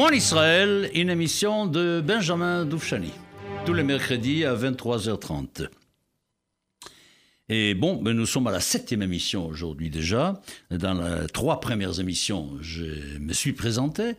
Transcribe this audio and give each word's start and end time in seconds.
Mon 0.00 0.08
Israël, 0.12 0.90
une 0.94 1.10
émission 1.10 1.66
de 1.66 2.02
Benjamin 2.02 2.64
Doufchani, 2.64 3.12
tous 3.66 3.74
les 3.74 3.82
mercredis 3.82 4.46
à 4.46 4.54
23h30. 4.54 5.68
Et 7.50 7.74
bon, 7.74 8.00
ben 8.00 8.16
nous 8.16 8.24
sommes 8.24 8.46
à 8.46 8.50
la 8.50 8.60
septième 8.60 9.02
émission 9.02 9.46
aujourd'hui 9.46 9.90
déjà. 9.90 10.40
Dans 10.70 10.94
les 10.94 11.26
trois 11.26 11.60
premières 11.60 12.00
émissions, 12.00 12.48
je 12.62 13.18
me 13.18 13.34
suis 13.34 13.52
présenté. 13.52 14.14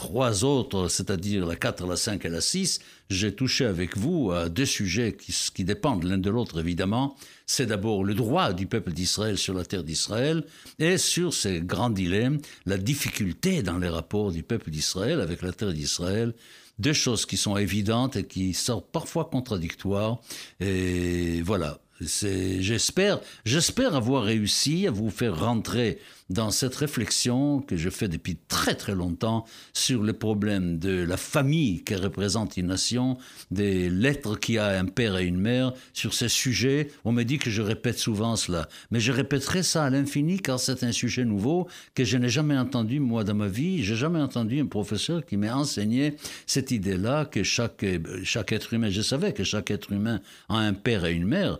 Trois 0.00 0.44
autres, 0.44 0.88
c'est-à-dire 0.88 1.44
la 1.44 1.56
4, 1.56 1.86
la 1.86 1.94
5 1.94 2.24
et 2.24 2.30
la 2.30 2.40
6, 2.40 2.80
j'ai 3.10 3.34
touché 3.34 3.66
avec 3.66 3.98
vous 3.98 4.32
à 4.32 4.48
deux 4.48 4.64
sujets 4.64 5.14
qui, 5.14 5.30
qui 5.54 5.62
dépendent 5.62 6.04
l'un 6.04 6.16
de 6.16 6.30
l'autre, 6.30 6.58
évidemment. 6.58 7.16
C'est 7.44 7.66
d'abord 7.66 8.02
le 8.02 8.14
droit 8.14 8.54
du 8.54 8.64
peuple 8.64 8.92
d'Israël 8.92 9.36
sur 9.36 9.52
la 9.52 9.66
terre 9.66 9.84
d'Israël 9.84 10.42
et 10.78 10.96
sur 10.96 11.34
ces 11.34 11.60
grands 11.60 11.90
dilemmes, 11.90 12.38
la 12.64 12.78
difficulté 12.78 13.62
dans 13.62 13.76
les 13.76 13.90
rapports 13.90 14.32
du 14.32 14.42
peuple 14.42 14.70
d'Israël 14.70 15.20
avec 15.20 15.42
la 15.42 15.52
terre 15.52 15.74
d'Israël, 15.74 16.32
deux 16.78 16.94
choses 16.94 17.26
qui 17.26 17.36
sont 17.36 17.58
évidentes 17.58 18.16
et 18.16 18.24
qui 18.24 18.54
sont 18.54 18.80
parfois 18.80 19.26
contradictoires. 19.26 20.18
Et 20.60 21.42
voilà, 21.42 21.78
j'espère, 22.00 23.20
j'espère 23.44 23.94
avoir 23.94 24.24
réussi 24.24 24.86
à 24.86 24.90
vous 24.90 25.10
faire 25.10 25.38
rentrer 25.38 25.98
dans 26.30 26.50
cette 26.52 26.76
réflexion 26.76 27.60
que 27.60 27.76
je 27.76 27.90
fais 27.90 28.06
depuis 28.06 28.36
très 28.48 28.76
très 28.76 28.94
longtemps 28.94 29.44
sur 29.72 30.02
le 30.02 30.12
problème 30.12 30.78
de 30.78 31.02
la 31.02 31.16
famille 31.16 31.82
qui 31.82 31.96
représente 31.96 32.56
une 32.56 32.68
nation, 32.68 33.18
des 33.50 33.90
lettres 33.90 34.38
qui 34.38 34.56
a 34.56 34.78
un 34.78 34.84
père 34.84 35.18
et 35.18 35.24
une 35.24 35.40
mère. 35.40 35.72
Sur 35.92 36.14
ces 36.14 36.28
sujets, 36.28 36.92
on 37.04 37.10
me 37.10 37.24
dit 37.24 37.38
que 37.38 37.50
je 37.50 37.62
répète 37.62 37.98
souvent 37.98 38.36
cela, 38.36 38.68
mais 38.92 39.00
je 39.00 39.10
répéterai 39.10 39.64
ça 39.64 39.84
à 39.84 39.90
l'infini 39.90 40.38
car 40.38 40.60
c'est 40.60 40.84
un 40.84 40.92
sujet 40.92 41.24
nouveau 41.24 41.66
que 41.94 42.04
je 42.04 42.16
n'ai 42.16 42.28
jamais 42.28 42.56
entendu 42.56 43.00
moi 43.00 43.24
dans 43.24 43.34
ma 43.34 43.48
vie. 43.48 43.82
J'ai 43.82 43.96
jamais 43.96 44.20
entendu 44.20 44.60
un 44.60 44.66
professeur 44.66 45.26
qui 45.26 45.36
m'ait 45.36 45.50
enseigné 45.50 46.14
cette 46.46 46.70
idée-là 46.70 47.24
que 47.24 47.42
chaque 47.42 47.84
chaque 48.22 48.52
être 48.52 48.72
humain, 48.72 48.90
je 48.90 49.02
savais 49.02 49.32
que 49.32 49.42
chaque 49.42 49.70
être 49.72 49.92
humain 49.92 50.20
a 50.48 50.58
un 50.58 50.74
père 50.74 51.04
et 51.04 51.12
une 51.12 51.26
mère, 51.26 51.58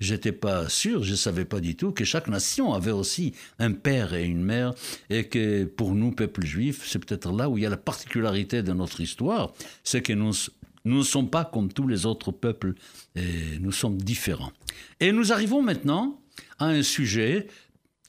j'étais 0.00 0.32
pas 0.32 0.68
sûr, 0.68 1.02
je 1.02 1.14
savais 1.14 1.44
pas 1.44 1.60
du 1.60 1.76
tout 1.76 1.92
que 1.92 2.04
chaque 2.04 2.28
nation 2.28 2.72
avait 2.74 2.90
aussi 2.90 3.34
un 3.58 3.72
père 3.72 4.14
et 4.14 4.24
une 4.24 4.42
mère, 4.42 4.74
et 5.08 5.24
que 5.24 5.64
pour 5.64 5.94
nous, 5.94 6.12
peuple 6.12 6.44
juif, 6.44 6.86
c'est 6.86 6.98
peut-être 6.98 7.32
là 7.32 7.48
où 7.48 7.58
il 7.58 7.62
y 7.62 7.66
a 7.66 7.70
la 7.70 7.76
particularité 7.76 8.62
de 8.62 8.72
notre 8.72 9.00
histoire, 9.00 9.52
c'est 9.84 10.02
que 10.02 10.12
nous, 10.12 10.32
ne 10.84 11.02
sommes 11.02 11.30
pas 11.30 11.44
comme 11.44 11.72
tous 11.72 11.86
les 11.86 12.06
autres 12.06 12.32
peuples, 12.32 12.74
nous 13.60 13.72
sommes 13.72 13.98
différents. 13.98 14.52
Et 14.98 15.12
nous 15.12 15.32
arrivons 15.32 15.62
maintenant 15.62 16.20
à 16.58 16.66
un 16.66 16.82
sujet 16.82 17.46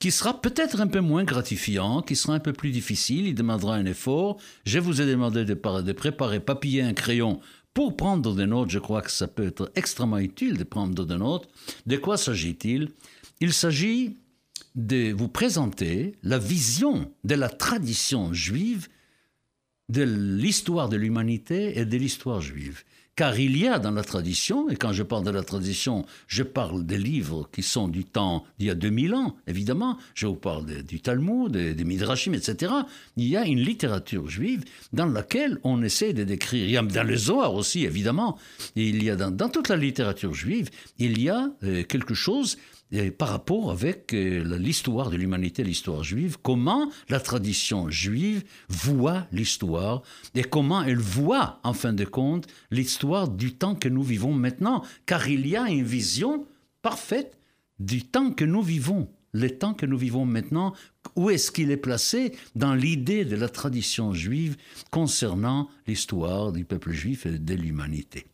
qui 0.02 0.10
sera 0.10 0.42
peut-être 0.42 0.82
un 0.82 0.88
peu 0.88 1.00
moins 1.00 1.24
gratifiant, 1.24 2.02
qui 2.02 2.16
sera 2.16 2.34
un 2.34 2.40
peu 2.40 2.54
plus 2.54 2.72
difficile, 2.72 3.28
il 3.28 3.36
demandera 3.36 3.76
un 3.76 3.86
effort. 3.86 4.38
Je 4.66 4.80
vous 4.80 5.00
ai 5.00 5.06
demandé 5.06 5.46
de, 5.46 5.54
de 5.54 5.92
préparer 5.92 6.40
papier 6.40 6.80
et 6.80 6.84
un 6.84 6.94
crayon 6.94 7.40
pour 7.74 7.96
prendre 7.96 8.36
des 8.36 8.46
notes. 8.46 8.70
Je 8.70 8.80
crois 8.80 9.02
que 9.02 9.12
ça 9.12 9.28
peut 9.28 9.48
être 9.48 9.72
extrêmement 9.76 10.18
utile 10.18 10.58
de 10.58 10.64
prendre 10.64 11.06
des 11.06 11.18
notes. 11.18 11.50
De 11.86 11.98
quoi 11.98 12.18
s'agit-il? 12.18 12.90
Il 13.40 13.54
s'agit 13.54 14.18
de 14.76 15.12
vous 15.12 15.28
présenter 15.28 16.16
la 16.24 16.38
vision 16.38 17.12
de 17.24 17.36
la 17.36 17.50
tradition 17.50 18.34
juive 18.34 18.88
de 19.90 20.04
l'histoire 20.04 20.88
de 20.88 20.96
l'humanité 20.96 21.78
et 21.78 21.86
de 21.86 21.98
l'histoire 21.98 22.40
juive. 22.40 22.84
Car 23.22 23.40
il 23.40 23.56
y 23.56 23.68
a 23.68 23.78
dans 23.78 23.92
la 23.92 24.04
tradition, 24.04 24.68
et 24.72 24.76
quand 24.76 24.94
je 24.94 25.04
parle 25.04 25.24
de 25.24 25.30
la 25.30 25.44
tradition, 25.44 26.08
je 26.26 26.42
parle 26.42 26.88
des 26.88 26.98
livres 26.98 27.48
qui 27.52 27.62
sont 27.62 27.88
du 27.88 28.04
temps 28.04 28.46
d'il 28.58 28.70
y 28.70 28.72
a 28.72 28.74
2000 28.74 29.14
ans, 29.14 29.36
évidemment, 29.46 30.00
je 30.16 30.26
vous 30.26 30.34
parle 30.34 30.66
du 30.82 31.02
Talmud, 31.02 31.52
des, 31.52 31.84
Midrashim, 31.84 32.34
etc. 32.34 32.74
Il 33.18 33.28
y 33.28 33.38
a 33.38 33.46
une 33.46 33.60
littérature 33.60 34.28
juive 34.28 34.64
dans 34.92 35.06
laquelle 35.06 35.60
on 35.64 35.84
essaie 35.84 36.14
de 36.14 36.24
décrire, 36.24 36.66
il 36.66 36.72
y 36.72 36.78
a 36.78 36.82
dans 36.82 37.08
le 37.08 37.16
Zohar 37.16 37.54
aussi, 37.54 37.86
évidemment, 37.86 38.40
il 38.76 39.04
y 39.04 39.12
a 39.12 39.16
dans, 39.16 39.50
toute 39.50 39.70
la 39.70 39.78
littérature 39.78 40.34
juive, 40.34 40.72
il 40.98 41.22
y 41.22 41.30
a 41.30 41.52
euh, 41.62 41.84
quelque 41.84 42.16
chose 42.16 42.58
par 43.18 43.30
rapport 43.30 43.72
avec 43.72 44.14
euh, 44.14 44.58
l'histoire 44.58 45.10
de 45.10 45.16
l'humanité, 45.16 45.64
l'histoire 45.64 46.04
juive, 46.04 46.38
comment 46.42 46.92
la 47.10 47.20
tradition 47.20 47.90
juive 47.90 48.44
voit 48.68 49.28
l'histoire 49.32 50.02
et 50.36 50.44
comment 50.44 50.84
elle 50.84 51.00
voit, 51.00 51.60
en 51.64 51.74
fin 51.74 51.94
de 51.94 52.04
compte, 52.04 52.48
l'histoire 52.70 53.30
du 53.30 53.54
temps 53.54 53.76
que 53.76 53.88
nous 53.88 54.04
vivons 54.04 54.34
maintenant, 54.34 54.84
car 55.06 55.28
il 55.30 55.48
y 55.48 55.56
a 55.56 55.70
une 55.70 55.86
vision 55.86 56.46
parfaite 56.82 57.38
du 57.80 58.04
temps 58.04 58.32
que 58.32 58.46
nous 58.46 58.62
vivons. 58.62 59.10
Le 59.34 59.50
temps 59.50 59.74
que 59.74 59.86
nous 59.86 59.98
vivons 59.98 60.26
maintenant, 60.26 60.74
où 61.16 61.30
est-ce 61.30 61.52
qu'il 61.52 61.72
est 61.72 61.78
placé 61.78 62.34
dans 62.56 62.74
l'idée 62.74 63.24
de 63.24 63.38
la 63.38 63.48
tradition 63.48 64.14
juive 64.14 64.58
concernant 64.90 65.70
l'histoire 65.88 66.52
du 66.52 66.66
peuple 66.66 66.92
juif 66.92 67.26
et 67.26 67.40
de 67.40 67.54
l'humanité? 67.54 68.28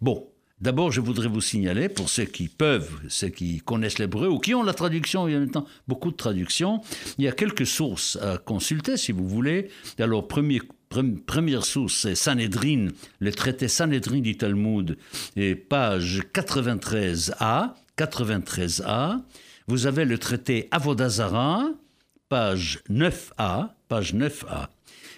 Bon, 0.00 0.26
D'abord, 0.60 0.92
je 0.92 1.00
voudrais 1.00 1.28
vous 1.28 1.40
signaler, 1.40 1.88
pour 1.88 2.10
ceux 2.10 2.26
qui 2.26 2.48
peuvent, 2.48 3.00
ceux 3.08 3.28
qui 3.28 3.60
connaissent 3.60 3.98
l'hébreu 3.98 4.28
ou 4.28 4.38
qui 4.38 4.54
ont 4.54 4.62
la 4.62 4.74
traduction, 4.74 5.26
il 5.26 5.32
y 5.32 5.34
a 5.34 5.40
maintenant 5.40 5.66
beaucoup 5.88 6.10
de 6.10 6.16
traductions, 6.16 6.82
il 7.16 7.24
y 7.24 7.28
a 7.28 7.32
quelques 7.32 7.66
sources 7.66 8.16
à 8.20 8.36
consulter 8.36 8.98
si 8.98 9.10
vous 9.12 9.26
voulez. 9.26 9.70
Alors, 9.98 10.28
première 10.28 11.64
source, 11.64 11.94
c'est 11.94 12.14
Sanhedrin, 12.14 12.88
le 13.20 13.32
traité 13.32 13.68
Sanhedrin 13.68 14.20
du 14.20 14.36
Talmud, 14.36 14.98
et 15.36 15.54
page 15.54 16.20
93a. 16.34 17.74
93a. 17.96 19.22
Vous 19.66 19.86
avez 19.86 20.04
le 20.04 20.18
traité 20.18 20.68
Avodazara, 20.70 21.68
page 22.28 22.80
9a, 22.90 23.70
page 23.88 24.14
9a. 24.14 24.68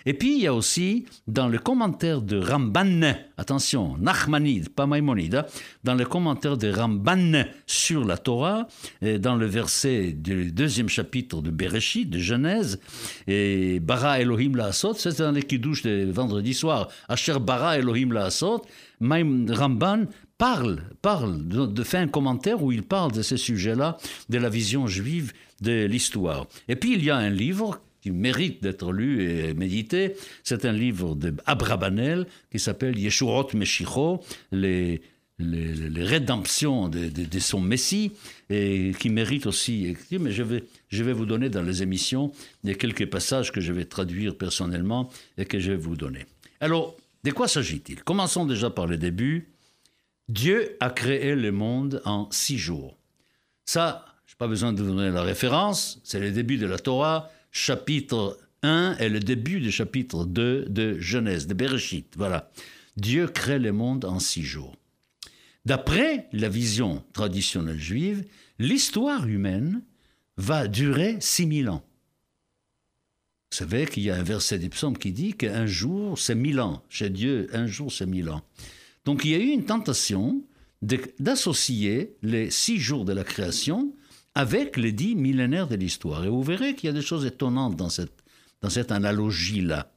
Et 0.06 0.14
puis, 0.14 0.36
il 0.36 0.42
y 0.42 0.46
a 0.46 0.54
aussi, 0.54 1.06
dans 1.26 1.48
le 1.48 1.58
commentaire 1.58 2.22
de 2.22 2.38
Ramban, 2.38 3.14
attention, 3.36 3.96
Nachmanide, 3.98 4.68
pas 4.70 4.86
Maïmonide, 4.86 5.34
hein, 5.36 5.46
dans 5.84 5.94
le 5.94 6.04
commentaire 6.04 6.56
de 6.56 6.70
Ramban 6.70 7.44
sur 7.66 8.04
la 8.04 8.16
Torah, 8.16 8.66
dans 9.00 9.36
le 9.36 9.46
verset 9.46 10.12
du 10.12 10.52
deuxième 10.52 10.88
chapitre 10.88 11.40
de 11.40 11.50
Bereshit, 11.50 12.08
de 12.08 12.18
Genèse, 12.18 12.80
et 13.26 13.80
Bara 13.80 14.20
Elohim 14.20 14.56
la 14.56 14.66
Asot, 14.66 14.94
c'est 14.94 15.18
dans 15.18 15.32
les 15.32 15.42
kiddush 15.42 15.82
de 15.82 16.10
vendredi 16.10 16.54
soir, 16.54 16.88
Asher 17.08 17.38
Bara 17.40 17.78
Elohim 17.78 18.12
la 18.12 18.26
Asot, 18.26 18.62
Ramban 19.00 20.06
parle, 20.38 20.82
parle 21.02 21.46
de, 21.46 21.66
de 21.66 21.82
fait 21.82 21.98
un 21.98 22.08
commentaire 22.08 22.62
où 22.62 22.72
il 22.72 22.82
parle 22.82 23.12
de 23.12 23.22
ces 23.22 23.36
sujets-là, 23.36 23.96
de 24.28 24.38
la 24.38 24.48
vision 24.48 24.86
juive 24.86 25.32
de 25.60 25.86
l'histoire. 25.86 26.46
Et 26.68 26.76
puis 26.76 26.94
il 26.94 27.04
y 27.04 27.10
a 27.10 27.16
un 27.16 27.30
livre 27.30 27.80
qui 28.02 28.10
mérite 28.10 28.62
d'être 28.62 28.92
lu 28.92 29.24
et 29.24 29.54
médité. 29.54 30.14
C'est 30.42 30.64
un 30.64 30.72
livre 30.72 31.14
d'Abrabanel 31.14 32.26
qui 32.50 32.58
s'appelle 32.58 32.98
Yeshurot 32.98 33.48
Meshicho, 33.54 34.20
les, 34.50 35.00
les, 35.38 36.04
rédemptions 36.04 36.88
de, 36.88 37.08
de, 37.08 37.38
son 37.38 37.60
Messie, 37.60 38.12
et 38.50 38.92
qui 38.98 39.08
mérite 39.08 39.46
aussi. 39.46 39.96
Mais 40.10 40.32
je 40.32 40.42
vais, 40.42 40.64
je 40.88 41.04
vais 41.04 41.12
vous 41.12 41.26
donner 41.26 41.48
dans 41.48 41.62
les 41.62 41.82
émissions 41.82 42.32
des 42.64 42.74
quelques 42.74 43.08
passages 43.08 43.52
que 43.52 43.60
je 43.60 43.72
vais 43.72 43.84
traduire 43.84 44.36
personnellement 44.36 45.08
et 45.38 45.44
que 45.44 45.58
je 45.58 45.70
vais 45.70 45.78
vous 45.78 45.96
donner. 45.96 46.26
Alors, 46.60 46.96
de 47.24 47.30
quoi 47.30 47.46
s'agit-il? 47.46 48.02
Commençons 48.02 48.46
déjà 48.46 48.68
par 48.68 48.86
le 48.88 48.96
début. 48.96 49.48
Dieu 50.28 50.76
a 50.80 50.90
créé 50.90 51.36
le 51.36 51.52
monde 51.52 52.02
en 52.04 52.28
six 52.32 52.58
jours. 52.58 52.96
Ça, 53.64 54.04
je 54.26 54.34
n'ai 54.34 54.38
pas 54.38 54.48
besoin 54.48 54.72
de 54.72 54.82
vous 54.82 54.94
donner 54.94 55.10
la 55.10 55.22
référence, 55.22 56.00
c'est 56.04 56.18
le 56.18 56.32
début 56.32 56.56
de 56.56 56.66
la 56.66 56.78
Torah, 56.78 57.30
chapitre 57.52 58.38
1 58.62 58.96
est 58.98 59.08
le 59.08 59.20
début 59.20 59.60
du 59.60 59.70
chapitre 59.70 60.24
2 60.24 60.64
de 60.68 60.98
Genèse, 60.98 61.46
de 61.46 61.54
Bereshit. 61.54 62.14
Voilà. 62.16 62.50
Dieu 62.96 63.28
crée 63.28 63.58
le 63.58 63.72
monde 63.72 64.04
en 64.04 64.18
six 64.18 64.42
jours. 64.42 64.74
D'après 65.64 66.28
la 66.32 66.48
vision 66.48 67.04
traditionnelle 67.12 67.78
juive, 67.78 68.24
l'histoire 68.58 69.28
humaine 69.28 69.82
va 70.36 70.66
durer 70.66 71.18
6000 71.20 71.68
ans. 71.68 71.84
Vous 73.52 73.58
savez 73.58 73.86
qu'il 73.86 74.02
y 74.02 74.10
a 74.10 74.16
un 74.16 74.22
verset 74.22 74.58
des 74.58 74.70
psaumes 74.70 74.96
qui 74.96 75.12
dit 75.12 75.34
qu'un 75.34 75.66
jour, 75.66 76.18
c'est 76.18 76.34
mille 76.34 76.58
ans. 76.58 76.82
Chez 76.88 77.10
Dieu, 77.10 77.48
un 77.52 77.66
jour, 77.66 77.92
c'est 77.92 78.06
mille 78.06 78.30
ans. 78.30 78.42
Donc 79.04 79.24
il 79.24 79.30
y 79.30 79.34
a 79.34 79.38
eu 79.38 79.50
une 79.50 79.66
tentation 79.66 80.42
d'associer 80.80 82.16
les 82.22 82.50
six 82.50 82.78
jours 82.78 83.04
de 83.04 83.12
la 83.12 83.24
création 83.24 83.94
avec 84.34 84.76
les 84.76 84.92
dix 84.92 85.14
millénaires 85.14 85.68
de 85.68 85.76
l'histoire. 85.76 86.24
Et 86.24 86.28
vous 86.28 86.42
verrez 86.42 86.74
qu'il 86.74 86.88
y 86.88 86.90
a 86.90 86.94
des 86.94 87.02
choses 87.02 87.26
étonnantes 87.26 87.76
dans 87.76 87.88
cette, 87.88 88.92
analogie-là. 88.92 89.92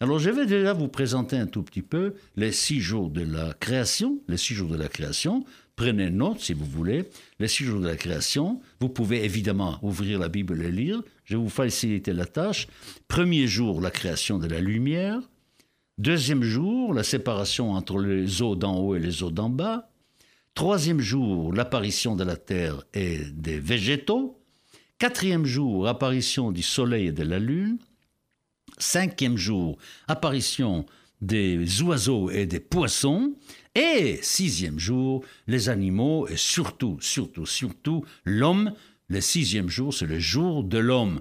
Alors 0.00 0.18
je 0.18 0.30
vais 0.30 0.46
déjà 0.46 0.72
vous 0.72 0.88
présenter 0.88 1.36
un 1.36 1.46
tout 1.46 1.62
petit 1.62 1.82
peu 1.82 2.14
les 2.36 2.52
six 2.52 2.80
jours 2.80 3.08
de 3.08 3.22
la 3.22 3.54
création, 3.54 4.18
les 4.28 4.36
six 4.36 4.54
jours 4.54 4.68
de 4.68 4.76
la 4.76 4.88
création. 4.88 5.44
Prenez 5.74 6.10
note 6.10 6.40
si 6.40 6.52
vous 6.52 6.66
voulez, 6.66 7.08
les 7.38 7.48
six 7.48 7.64
jours 7.64 7.80
de 7.80 7.86
la 7.86 7.96
création. 7.96 8.60
Vous 8.80 8.88
pouvez 8.88 9.24
évidemment 9.24 9.78
ouvrir 9.82 10.18
la 10.18 10.28
Bible 10.28 10.62
et 10.62 10.70
lire. 10.70 11.02
Je 11.24 11.36
vais 11.36 11.42
vous 11.42 11.48
faciliter 11.48 12.12
la 12.12 12.26
tâche. 12.26 12.66
Premier 13.08 13.46
jour, 13.46 13.80
la 13.80 13.90
création 13.90 14.38
de 14.38 14.46
la 14.46 14.60
lumière. 14.60 15.20
Deuxième 15.98 16.42
jour, 16.42 16.92
la 16.92 17.02
séparation 17.02 17.72
entre 17.72 17.98
les 17.98 18.42
eaux 18.42 18.54
d'en 18.54 18.78
haut 18.78 18.96
et 18.96 19.00
les 19.00 19.22
eaux 19.22 19.30
d'en 19.30 19.48
bas. 19.48 19.88
Troisième 20.56 21.00
jour, 21.00 21.52
l'apparition 21.52 22.16
de 22.16 22.24
la 22.24 22.38
terre 22.38 22.82
et 22.94 23.18
des 23.30 23.60
végétaux. 23.60 24.40
Quatrième 24.98 25.44
jour, 25.44 25.86
apparition 25.86 26.50
du 26.50 26.62
soleil 26.62 27.08
et 27.08 27.12
de 27.12 27.24
la 27.24 27.38
lune. 27.38 27.76
Cinquième 28.78 29.36
jour, 29.36 29.76
apparition 30.08 30.86
des 31.20 31.82
oiseaux 31.82 32.30
et 32.30 32.46
des 32.46 32.58
poissons. 32.58 33.34
Et 33.74 34.18
sixième 34.22 34.78
jour, 34.78 35.22
les 35.46 35.68
animaux 35.68 36.26
et 36.26 36.38
surtout, 36.38 36.96
surtout, 37.02 37.44
surtout 37.44 38.06
l'homme. 38.24 38.72
Le 39.08 39.20
sixième 39.20 39.68
jour, 39.68 39.92
c'est 39.92 40.06
le 40.06 40.18
jour 40.18 40.64
de 40.64 40.78
l'homme. 40.78 41.20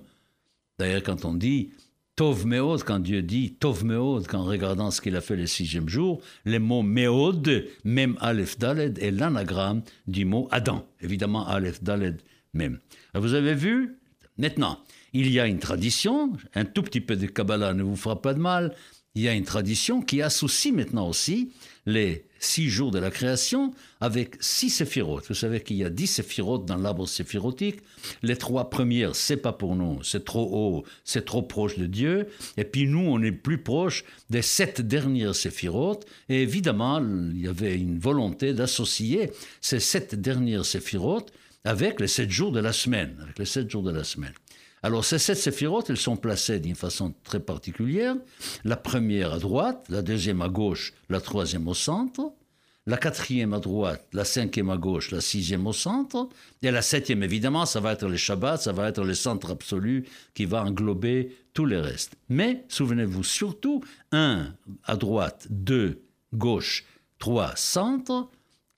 D'ailleurs, 0.80 1.04
quand 1.04 1.26
on 1.26 1.34
dit 1.34 1.72
Tov 2.16 2.46
Meod, 2.46 2.84
quand 2.84 3.00
Dieu 3.00 3.22
dit 3.22 3.56
Tov 3.56 3.84
Meod, 3.84 4.28
qu'en 4.28 4.46
regardant 4.46 4.90
ce 4.90 5.02
qu'il 5.02 5.18
a 5.18 5.22
fait 5.22 5.36
le 5.36 5.48
sixième 5.48 5.90
jour, 5.90 6.22
le 6.46 6.60
mot 6.60 6.82
Meod, 6.82 7.68
même 7.84 8.16
Aleph 8.22 8.58
Daled, 8.58 8.98
est 9.00 9.12
l'anagramme 9.12 9.82
du 10.08 10.24
mot 10.24 10.48
Adam. 10.52 10.88
Évidemment, 11.02 11.46
Aleph 11.46 11.84
Daled 11.84 12.22
même. 12.54 12.80
vous 13.14 13.34
avez 13.34 13.54
vu? 13.54 13.98
Maintenant, 14.38 14.80
il 15.12 15.30
y 15.30 15.42
a 15.42 15.48
une 15.48 15.60
tradition, 15.60 16.32
un 16.54 16.64
tout 16.64 16.84
petit 16.84 17.02
peu 17.02 17.18
de 17.18 17.26
Kabbalah 17.26 17.74
ne 17.74 17.84
vous 17.84 17.98
fera 17.98 18.22
pas 18.22 18.34
de 18.34 18.40
mal, 18.40 18.74
il 19.14 19.22
y 19.22 19.28
a 19.28 19.34
une 19.34 19.44
tradition 19.44 20.02
qui 20.02 20.22
associe 20.22 20.74
maintenant 20.74 21.10
aussi 21.10 21.52
les 21.86 22.26
six 22.40 22.70
jours 22.70 22.92
de 22.92 23.00
la 23.00 23.12
création 23.12 23.74
avec 24.02 24.36
six 24.40 24.70
séphirotes. 24.70 25.26
Vous 25.28 25.36
savez 25.36 25.62
qu'il 25.62 25.78
y 25.78 25.84
a 25.84 25.90
dix 25.90 26.08
séphirotes 26.08 26.66
dans 26.66 26.78
l'arbre 26.78 27.08
séphirotique. 27.08 27.80
Les 28.24 28.36
trois 28.36 28.70
premières, 28.70 29.16
c'est 29.16 29.38
pas 29.38 29.54
pour 29.54 29.76
nous, 29.76 30.04
c'est 30.04 30.26
trop 30.26 30.50
haut, 30.52 30.84
c'est 31.04 31.26
trop 31.26 31.42
proche 31.42 31.78
de 31.78 31.88
Dieu. 31.88 32.28
Et 32.58 32.64
puis 32.64 32.88
nous, 32.88 33.00
on 33.00 33.22
est 33.22 33.32
plus 33.32 33.58
proche 33.58 34.04
des 34.30 34.42
sept 34.42 34.82
dernières 34.82 35.36
séphirotes. 35.36 36.06
Et 36.30 36.42
évidemment, 36.42 37.00
il 37.00 37.42
y 37.42 37.48
avait 37.48 37.76
une 37.76 38.00
volonté 38.00 38.54
d'associer 38.54 39.32
ces 39.62 39.80
sept 39.80 40.16
dernières 40.16 40.66
séphirotes 40.66 41.32
avec 41.64 42.00
les 42.00 42.08
sept 42.08 42.30
jours 42.30 42.52
de 42.52 42.60
la 42.60 42.74
semaine, 42.74 43.18
avec 43.22 43.40
les 43.40 43.46
sept 43.46 43.70
jours 43.70 43.84
de 43.84 43.92
la 43.92 44.04
semaine. 44.04 44.34
Alors 44.84 45.04
ces 45.04 45.18
sept 45.18 45.38
séphirotes, 45.38 45.90
elles 45.90 45.98
sont 45.98 46.18
placées 46.18 46.60
d'une 46.60 46.76
façon 46.76 47.14
très 47.24 47.40
particulière. 47.40 48.16
La 48.64 48.76
première 48.76 49.34
à 49.34 49.40
droite, 49.40 49.86
la 49.90 50.02
deuxième 50.02 50.42
à 50.42 50.50
gauche, 50.50 50.94
la 51.10 51.22
troisième 51.22 51.68
au 51.68 51.74
centre, 51.74 52.34
la 52.88 52.98
quatrième 52.98 53.54
à 53.54 53.60
droite, 53.60 54.06
la 54.14 54.26
cinquième 54.26 54.70
à 54.70 54.78
gauche, 54.78 55.10
la 55.10 55.22
sixième 55.22 55.66
au 55.66 55.74
centre, 55.74 56.30
et 56.62 56.70
la 56.70 56.84
septième, 56.84 57.24
évidemment, 57.24 57.66
ça 57.66 57.80
va 57.80 57.94
être 57.94 58.08
le 58.08 58.16
Shabbat, 58.16 58.62
ça 58.62 58.74
va 58.74 58.88
être 58.88 59.04
le 59.04 59.16
centre 59.16 59.52
absolu 59.52 60.06
qui 60.36 60.46
va 60.46 60.64
englober 60.64 61.36
tous 61.54 61.66
les 61.66 61.80
restes. 61.80 62.16
Mais 62.30 62.64
souvenez-vous 62.68 63.24
surtout, 63.24 63.84
un 64.12 64.54
à 64.84 64.96
droite, 64.98 65.48
deux 65.50 66.04
gauche, 66.34 66.86
trois 67.18 67.56
centre, 67.56 68.30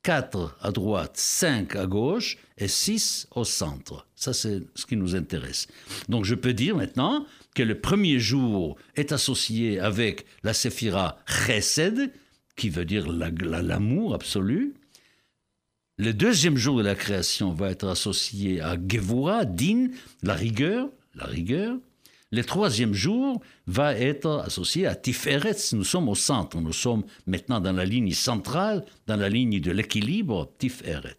4 0.07 0.57
à 0.61 0.71
droite, 0.71 1.17
5 1.17 1.75
à 1.75 1.85
gauche 1.85 2.37
et 2.57 2.69
6 2.69 3.27
au 3.35 3.43
centre. 3.43 4.07
Ça, 4.15 4.31
c'est 4.31 4.61
ce 4.73 4.85
qui 4.85 4.95
nous 4.95 5.17
intéresse. 5.17 5.67
Donc, 6.07 6.23
je 6.23 6.33
peux 6.33 6.53
dire 6.53 6.77
maintenant 6.77 7.25
que 7.53 7.61
le 7.61 7.81
premier 7.81 8.17
jour 8.17 8.77
est 8.95 9.11
associé 9.11 9.81
avec 9.81 10.25
la 10.43 10.53
séphira 10.53 11.17
chesed, 11.27 12.13
qui 12.55 12.69
veut 12.69 12.85
dire 12.85 13.05
l'amour 13.09 14.13
absolu. 14.13 14.75
Le 15.97 16.13
deuxième 16.13 16.55
jour 16.55 16.77
de 16.77 16.83
la 16.83 16.95
création 16.95 17.51
va 17.51 17.69
être 17.69 17.89
associé 17.89 18.61
à 18.61 18.77
Gevura, 18.77 19.43
Din, 19.43 19.89
la 20.23 20.35
rigueur, 20.35 20.87
la 21.15 21.25
rigueur. 21.25 21.75
Le 22.31 22.43
troisième 22.43 22.93
jour 22.93 23.41
va 23.67 23.95
être 23.95 24.43
associé 24.45 24.85
à 24.85 24.95
Tiferet. 24.95 25.55
Nous 25.71 25.85
sommes 25.85 26.09
au 26.09 26.15
centre. 26.15 26.59
Nous 26.59 26.73
sommes 26.73 27.03
maintenant 27.25 27.61
dans 27.61 27.71
la 27.71 27.85
ligne 27.85 28.11
centrale, 28.11 28.83
dans 29.07 29.15
la 29.15 29.29
ligne 29.29 29.61
de 29.61 29.71
l'équilibre, 29.71 30.51
Tiferet. 30.57 31.15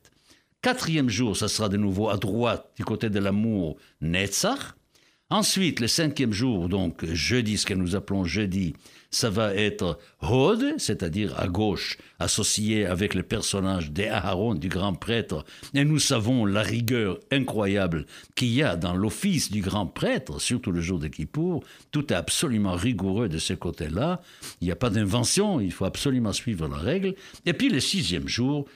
Quatrième 0.61 1.09
jour, 1.09 1.35
ça 1.35 1.49
sera 1.49 1.71
de 1.71 1.79
nouveau 1.79 2.11
à 2.11 2.19
droite, 2.19 2.73
du 2.77 2.85
côté 2.85 3.09
de 3.09 3.19
l'amour, 3.19 3.77
Netzach. 4.03 4.75
Ensuite, 5.31 5.81
le 5.81 5.89
cinquième 5.89 6.33
jour, 6.33 6.69
donc 6.69 7.05
jeudi, 7.07 7.57
ce 7.57 7.65
que 7.65 7.75
nous 7.75 7.97
appelons 7.97 8.25
jeudi, 8.25 8.75
ça 9.11 9.31
va 9.31 9.55
être 9.55 9.99
Hod, 10.21 10.75
c'est-à-dire 10.79 11.39
à 11.39 11.49
gauche, 11.49 11.97
associé 12.19 12.85
avec 12.85 13.15
le 13.15 13.23
personnage 13.23 13.91
d'Aaron, 13.93 14.55
du 14.55 14.69
grand 14.69 14.95
prêtre. 14.95 15.45
Et 15.75 15.85
nous 15.85 15.99
savons 15.99 16.45
la 16.45 16.63
rigueur 16.63 17.19
incroyable 17.31 18.07
qu'il 18.35 18.53
y 18.53 18.63
a 18.63 18.77
dans 18.77 18.95
l'office 18.95 19.51
du 19.51 19.61
grand 19.61 19.87
prêtre, 19.87 20.41
surtout 20.41 20.73
le 20.73 20.81
jour 20.81 20.99
de 20.99 21.09
Kippour. 21.09 21.65
Tout 21.91 22.13
est 22.13 22.17
absolument 22.17 22.75
rigoureux 22.75 23.29
de 23.29 23.39
ce 23.39 23.55
côté-là. 23.55 24.21
Il 24.61 24.67
n'y 24.67 24.73
a 24.73 24.77
pas 24.77 24.91
d'invention, 24.91 25.61
il 25.61 25.73
faut 25.73 25.85
absolument 25.85 26.33
suivre 26.33 26.69
la 26.69 26.77
règle. 26.77 27.15
Et 27.47 27.53
puis 27.53 27.69
le 27.69 27.81
sixième 27.81 28.29
jour, 28.29 28.67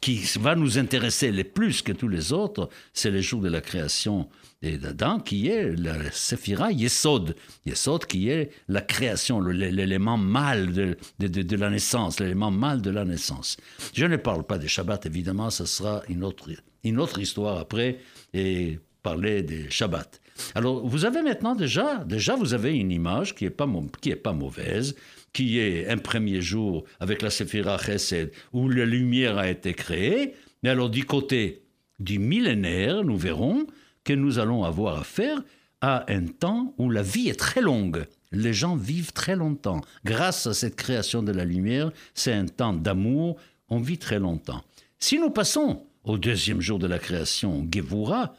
qui 0.00 0.20
va 0.38 0.54
nous 0.54 0.76
intéresser 0.78 1.32
le 1.32 1.44
plus 1.44 1.80
que 1.80 1.92
tous 1.92 2.08
les 2.08 2.32
autres, 2.32 2.68
c'est 2.92 3.10
le 3.10 3.22
jour 3.22 3.40
de 3.40 3.48
la 3.48 3.62
création 3.62 4.28
d'Adam, 4.72 5.20
qui 5.20 5.48
est 5.48 5.76
la 5.76 6.10
Séphira 6.10 6.72
Yesod. 6.72 7.36
Yesod 7.66 8.06
qui 8.06 8.28
est 8.28 8.50
la 8.68 8.80
création, 8.80 9.40
l'élément 9.40 10.16
mâle 10.16 10.72
de, 10.72 10.96
de, 11.18 11.56
la 11.56 11.70
naissance, 11.70 12.20
l'élément 12.20 12.50
mâle 12.50 12.82
de 12.82 12.90
la 12.90 13.04
naissance. 13.04 13.56
Je 13.92 14.06
ne 14.06 14.16
parle 14.16 14.44
pas 14.44 14.58
des 14.58 14.68
Shabbat, 14.68 15.06
évidemment, 15.06 15.50
ce 15.50 15.64
sera 15.66 16.02
une 16.08 16.24
autre, 16.24 17.18
histoire 17.20 17.58
après, 17.58 17.98
et 18.32 18.78
parler 19.02 19.42
des 19.42 19.70
Shabbats. 19.70 20.10
Alors, 20.54 20.84
vous 20.86 21.04
avez 21.04 21.22
maintenant 21.22 21.54
déjà, 21.54 22.04
déjà 22.04 22.34
vous 22.34 22.54
avez 22.54 22.74
une 22.74 22.90
image 22.90 23.34
qui 23.34 23.44
n'est 23.44 23.50
pas, 23.50 23.68
est 24.06 24.16
pas 24.16 24.32
mauvaise 24.32 24.96
qui 25.34 25.58
est 25.58 25.88
un 25.88 25.98
premier 25.98 26.40
jour 26.40 26.84
avec 27.00 27.20
la 27.20 27.28
Séphira 27.28 27.76
Chesed, 27.76 28.30
où 28.52 28.68
la 28.68 28.86
lumière 28.86 29.36
a 29.36 29.50
été 29.50 29.74
créée. 29.74 30.34
Mais 30.62 30.70
alors, 30.70 30.88
du 30.88 31.04
côté 31.04 31.64
du 31.98 32.18
millénaire, 32.18 33.04
nous 33.04 33.18
verrons 33.18 33.66
que 34.04 34.12
nous 34.12 34.38
allons 34.38 34.64
avoir 34.64 34.98
affaire 34.98 35.42
à 35.80 36.10
un 36.12 36.26
temps 36.26 36.74
où 36.78 36.90
la 36.90 37.02
vie 37.02 37.28
est 37.28 37.38
très 37.38 37.60
longue. 37.60 38.06
Les 38.32 38.52
gens 38.52 38.76
vivent 38.76 39.12
très 39.12 39.36
longtemps. 39.36 39.80
Grâce 40.04 40.46
à 40.46 40.54
cette 40.54 40.76
création 40.76 41.22
de 41.22 41.32
la 41.32 41.44
lumière, 41.44 41.90
c'est 42.14 42.32
un 42.32 42.46
temps 42.46 42.72
d'amour, 42.72 43.36
on 43.68 43.80
vit 43.80 43.98
très 43.98 44.18
longtemps. 44.18 44.62
Si 44.98 45.18
nous 45.18 45.30
passons 45.30 45.84
au 46.04 46.18
deuxième 46.18 46.60
jour 46.60 46.78
de 46.78 46.86
la 46.86 46.98
création, 46.98 47.66
Gevura, 47.72 48.34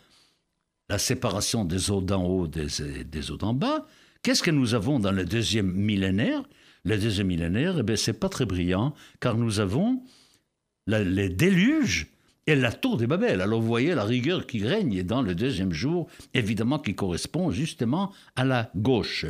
la 0.89 0.97
séparation 0.97 1.65
des 1.65 1.91
eaux 1.91 2.01
d'en 2.01 2.23
haut 2.23 2.47
des, 2.47 2.67
des 3.03 3.31
eaux 3.31 3.37
d'en 3.37 3.53
bas, 3.53 3.85
qu'est-ce 4.21 4.43
que 4.43 4.51
nous 4.51 4.73
avons 4.73 4.99
dans 4.99 5.11
le 5.11 5.25
deuxième 5.25 5.71
millénaire? 5.71 6.43
Le 6.83 6.97
deuxième 6.97 7.27
millénaire, 7.27 7.77
eh 7.79 7.83
bien, 7.83 7.95
c'est 7.95 8.19
pas 8.19 8.29
très 8.29 8.45
brillant, 8.45 8.93
car 9.19 9.35
nous 9.35 9.59
avons 9.59 10.03
les 10.87 11.29
déluges 11.29 12.07
et 12.47 12.55
la 12.55 12.71
tour 12.71 12.97
des 12.97 13.07
Babel. 13.07 13.41
Alors 13.41 13.61
vous 13.61 13.67
voyez 13.67 13.95
la 13.95 14.03
rigueur 14.03 14.45
qui 14.45 14.63
règne 14.63 15.03
dans 15.03 15.21
le 15.21 15.35
deuxième 15.35 15.73
jour, 15.73 16.07
évidemment 16.33 16.79
qui 16.79 16.95
correspond 16.95 17.51
justement 17.51 18.11
à 18.35 18.45
la 18.45 18.71
gauche. 18.75 19.25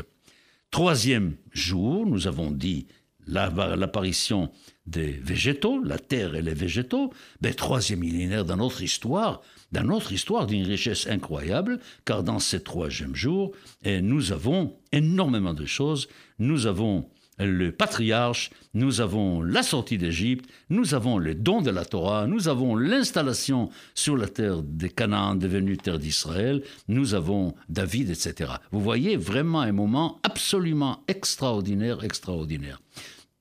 Troisième 0.71 1.35
jour, 1.53 2.05
nous 2.05 2.27
avons 2.27 2.51
dit 2.51 2.87
l'apparition 3.27 4.51
des 4.85 5.11
végétaux, 5.11 5.81
la 5.83 5.97
terre 5.97 6.35
et 6.35 6.41
les 6.41 6.53
végétaux. 6.53 7.11
Ben, 7.41 7.53
troisième 7.53 7.99
millénaire 7.99 8.45
dans 8.45 8.57
notre 8.57 8.81
histoire, 8.81 9.41
dans 9.71 9.83
notre 9.83 10.11
histoire 10.11 10.45
d'une 10.45 10.65
richesse 10.65 11.07
incroyable, 11.07 11.79
car 12.03 12.23
dans 12.23 12.39
ces 12.39 12.61
troisième 12.61 13.15
jours, 13.15 13.51
et 13.83 14.01
nous 14.01 14.31
avons 14.31 14.77
énormément 14.91 15.53
de 15.53 15.65
choses. 15.65 16.07
Nous 16.37 16.67
avons 16.67 17.09
le 17.37 17.71
patriarche, 17.71 18.49
nous 18.73 19.01
avons 19.01 19.41
la 19.41 19.63
sortie 19.63 19.97
d'Égypte, 19.97 20.49
nous 20.69 20.93
avons 20.93 21.17
le 21.17 21.35
don 21.35 21.61
de 21.61 21.69
la 21.69 21.85
Torah, 21.85 22.27
nous 22.27 22.47
avons 22.47 22.75
l'installation 22.75 23.69
sur 23.93 24.15
la 24.15 24.27
terre 24.27 24.61
des 24.63 24.89
Canaan 24.89 25.35
devenue 25.35 25.77
terre 25.77 25.99
d'Israël, 25.99 26.63
nous 26.87 27.13
avons 27.13 27.53
David, 27.67 28.09
etc. 28.09 28.53
Vous 28.71 28.81
voyez 28.81 29.17
vraiment 29.17 29.61
un 29.61 29.73
moment 29.73 30.19
absolument 30.23 31.03
extraordinaire, 31.07 32.03
extraordinaire. 32.03 32.81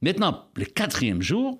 Maintenant, 0.02 0.44
le 0.56 0.64
quatrième 0.64 1.22
jour, 1.22 1.58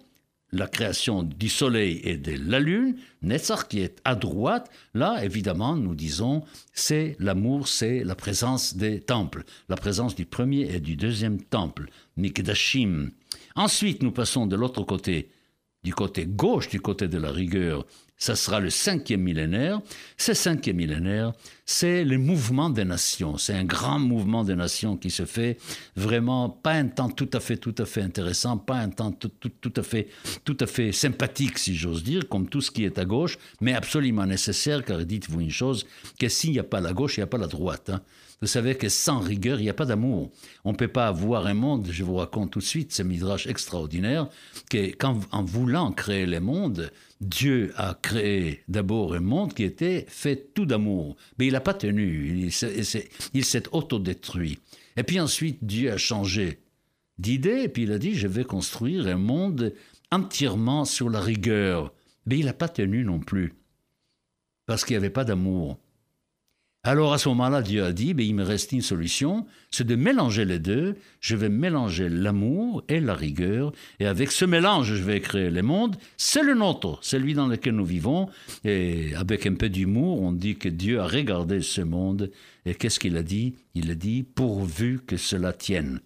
la 0.55 0.69
création 0.69 1.23
du 1.25 1.49
soleil 1.49 2.01
et 2.05 2.17
de 2.17 2.33
la 2.49 2.61
lune, 2.61 2.97
Netzach 3.23 3.67
qui 3.69 3.81
est 3.81 4.01
à 4.05 4.15
droite, 4.15 4.71
là 4.95 5.25
évidemment 5.25 5.75
nous 5.75 5.95
disons 5.95 6.45
c'est 6.73 7.17
l'amour, 7.19 7.67
c'est 7.67 8.05
la 8.05 8.15
présence 8.15 8.77
des 8.77 9.01
temples, 9.01 9.43
la 9.69 9.77
présence 9.77 10.15
du 10.15 10.27
premier 10.27 10.73
et 10.73 10.81
du 10.81 10.95
deuxième 10.97 11.41
temple, 11.43 11.91
Mikdashim. 12.17 13.11
Ensuite 13.57 14.03
nous 14.03 14.13
passons 14.13 14.47
de 14.47 14.57
l'autre 14.57 14.83
côté, 14.85 15.31
du 15.83 15.95
côté 15.95 16.27
gauche, 16.27 16.69
du 16.69 16.81
côté 16.81 17.09
de 17.09 17.19
la 17.19 17.31
rigueur, 17.31 17.85
ça 18.17 18.37
sera 18.37 18.61
le 18.61 18.71
cinquième 18.71 19.23
millénaire. 19.23 19.81
Ce 20.17 20.35
cinquième 20.35 20.77
millénaire, 20.77 21.33
c'est 21.67 22.05
le 22.05 22.17
mouvement 22.17 22.71
des 22.71 22.85
nations. 22.85 23.37
C'est 23.39 23.55
un 23.55 23.65
grand 23.65 23.99
mouvement 23.99 24.45
des 24.45 24.55
nations 24.55 24.97
qui 24.97 25.11
se 25.11 25.25
fait 25.25 25.59
vraiment 25.97 26.49
pas 26.49 26.73
un 26.73 26.87
temps 26.87 27.11
tout 27.11 27.29
à 27.33 27.41
fait, 27.41 27.57
tout 27.57 27.75
à 27.79 27.85
fait 27.85 28.03
intéressant, 28.03 28.57
pas 28.57 28.77
un 28.77 28.89
temps 28.89 29.13
tout, 29.13 29.73
à 29.77 29.83
fait, 29.83 30.09
tout 30.45 30.57
à 30.61 30.67
fait 30.67 30.93
sympathique, 30.93 31.59
si 31.59 31.75
j'ose 31.75 32.05
dire, 32.05 32.29
comme 32.29 32.49
tout 32.49 32.61
ce 32.61 32.71
qui 32.71 32.85
est 32.85 32.99
à 32.99 33.05
gauche, 33.05 33.37
mais 33.61 33.75
absolument 33.75 34.27
nécessaire, 34.27 34.85
car 34.85 35.05
dites-vous 35.05 35.41
une 35.41 35.51
chose, 35.51 35.85
que 36.19 36.29
s'il 36.29 36.53
n'y 36.53 36.59
a 36.61 36.65
pas 36.65 36.81
la 36.81 36.93
gauche, 36.93 37.17
il 37.17 37.21
n'y 37.21 37.25
a 37.25 37.29
pas 37.29 37.39
la 37.39 37.49
droite. 37.49 37.91
Hein. 37.91 38.01
Vous 38.45 38.49
savez 38.49 38.75
que 38.75 38.91
sans 38.91 39.21
rigueur, 39.21 39.59
il 39.59 39.63
n'y 39.63 39.71
a 39.71 39.75
pas 39.75 39.87
d'amour. 39.87 40.31
On 40.67 40.73
ne 40.73 40.77
peut 40.77 40.87
pas 40.87 41.07
avoir 41.07 41.47
un 41.47 41.55
monde, 41.55 41.89
je 41.91 42.05
vous 42.05 42.17
raconte 42.17 42.51
tout 42.51 42.59
de 42.59 42.65
suite, 42.65 42.93
ce 42.93 43.03
midrash 43.03 43.47
extraordinaire, 43.47 44.29
que 44.69 44.95
quand, 44.97 45.19
en 45.33 45.43
voulant 45.43 45.93
créer 45.93 46.27
le 46.27 46.41
monde, 46.41 46.93
Dieu 47.23 47.73
a 47.77 47.95
créé 47.95 48.63
d'abord 48.69 49.15
un 49.15 49.21
monde 49.21 49.55
qui 49.55 49.63
était 49.63 50.05
fait 50.09 50.53
tout 50.53 50.67
d'amour. 50.67 51.17
Mais 51.39 51.47
il 51.47 51.55
n'a 51.55 51.63
pas 51.63 51.73
tenu. 51.73 52.51
Il 53.33 53.45
s'est 53.47 53.63
autodétruit. 53.73 54.59
Et 54.99 55.05
puis 55.05 55.21
ensuite, 55.21 55.65
Dieu 55.65 55.91
a 55.91 55.97
changé 55.97 56.59
d'idée, 57.17 57.63
et 57.63 57.69
puis 57.71 57.85
il 57.85 57.93
a 57.93 57.99
dit, 57.99 58.15
je 58.15 58.29
vais 58.29 58.45
construire 58.45 59.07
un 59.07 59.17
monde 59.17 59.73
entièrement 60.13 60.85
sur 60.85 61.09
la 61.09 61.21
rigueur. 61.21 61.95
Mais 62.27 62.41
il 62.41 62.45
n'a 62.45 62.53
pas 62.53 62.69
tenu 62.69 63.05
non 63.05 63.21
plus, 63.21 63.55
parce 64.67 64.85
qu'il 64.85 64.93
n'y 64.93 64.99
avait 64.99 65.09
pas 65.09 65.25
d'amour. 65.25 65.79
Alors 66.87 67.15
à 67.15 67.19
ce 67.19 67.31
moment-là, 67.31 67.63
Dieu 67.63 67.83
a 67.83 67.93
dit, 67.93 68.13
mais 68.13 68.27
il 68.27 68.35
me 68.35 68.43
reste 68.43 68.73
une 68.73 68.83
solution, 68.83 69.47
c'est 69.71 69.87
de 69.87 69.97
mélanger 69.97 70.45
les 70.45 70.59
deux. 70.59 70.97
Je 71.19 71.35
vais 71.35 71.49
mélanger 71.49 72.11
l'amour 72.11 72.85
et 72.91 73.01
la 73.01 73.15
rigueur, 73.15 73.73
et 74.01 74.07
avec 74.07 74.31
ce 74.31 74.45
mélange, 74.45 74.93
je 74.93 75.03
vais 75.03 75.23
créer 75.23 75.49
le 75.49 75.63
monde. 75.63 75.97
C'est 76.19 76.43
le 76.43 76.53
nôtre, 76.53 76.99
celui 77.01 77.33
dans 77.33 77.47
lequel 77.47 77.75
nous 77.75 77.87
vivons. 77.87 78.29
Et 78.65 79.15
avec 79.15 79.47
un 79.47 79.55
peu 79.55 79.71
d'humour, 79.71 80.21
on 80.21 80.33
dit 80.33 80.57
que 80.57 80.69
Dieu 80.69 81.01
a 81.01 81.07
regardé 81.07 81.63
ce 81.63 81.81
monde, 81.81 82.31
et 82.67 82.75
qu'est-ce 82.75 83.01
qu'il 83.01 83.17
a 83.17 83.23
dit? 83.23 83.55
Il 83.75 83.91
a 83.91 83.95
dit, 83.95 84.23
pourvu 84.23 85.01
que 85.07 85.17
cela 85.17 85.55
tienne 85.55 86.01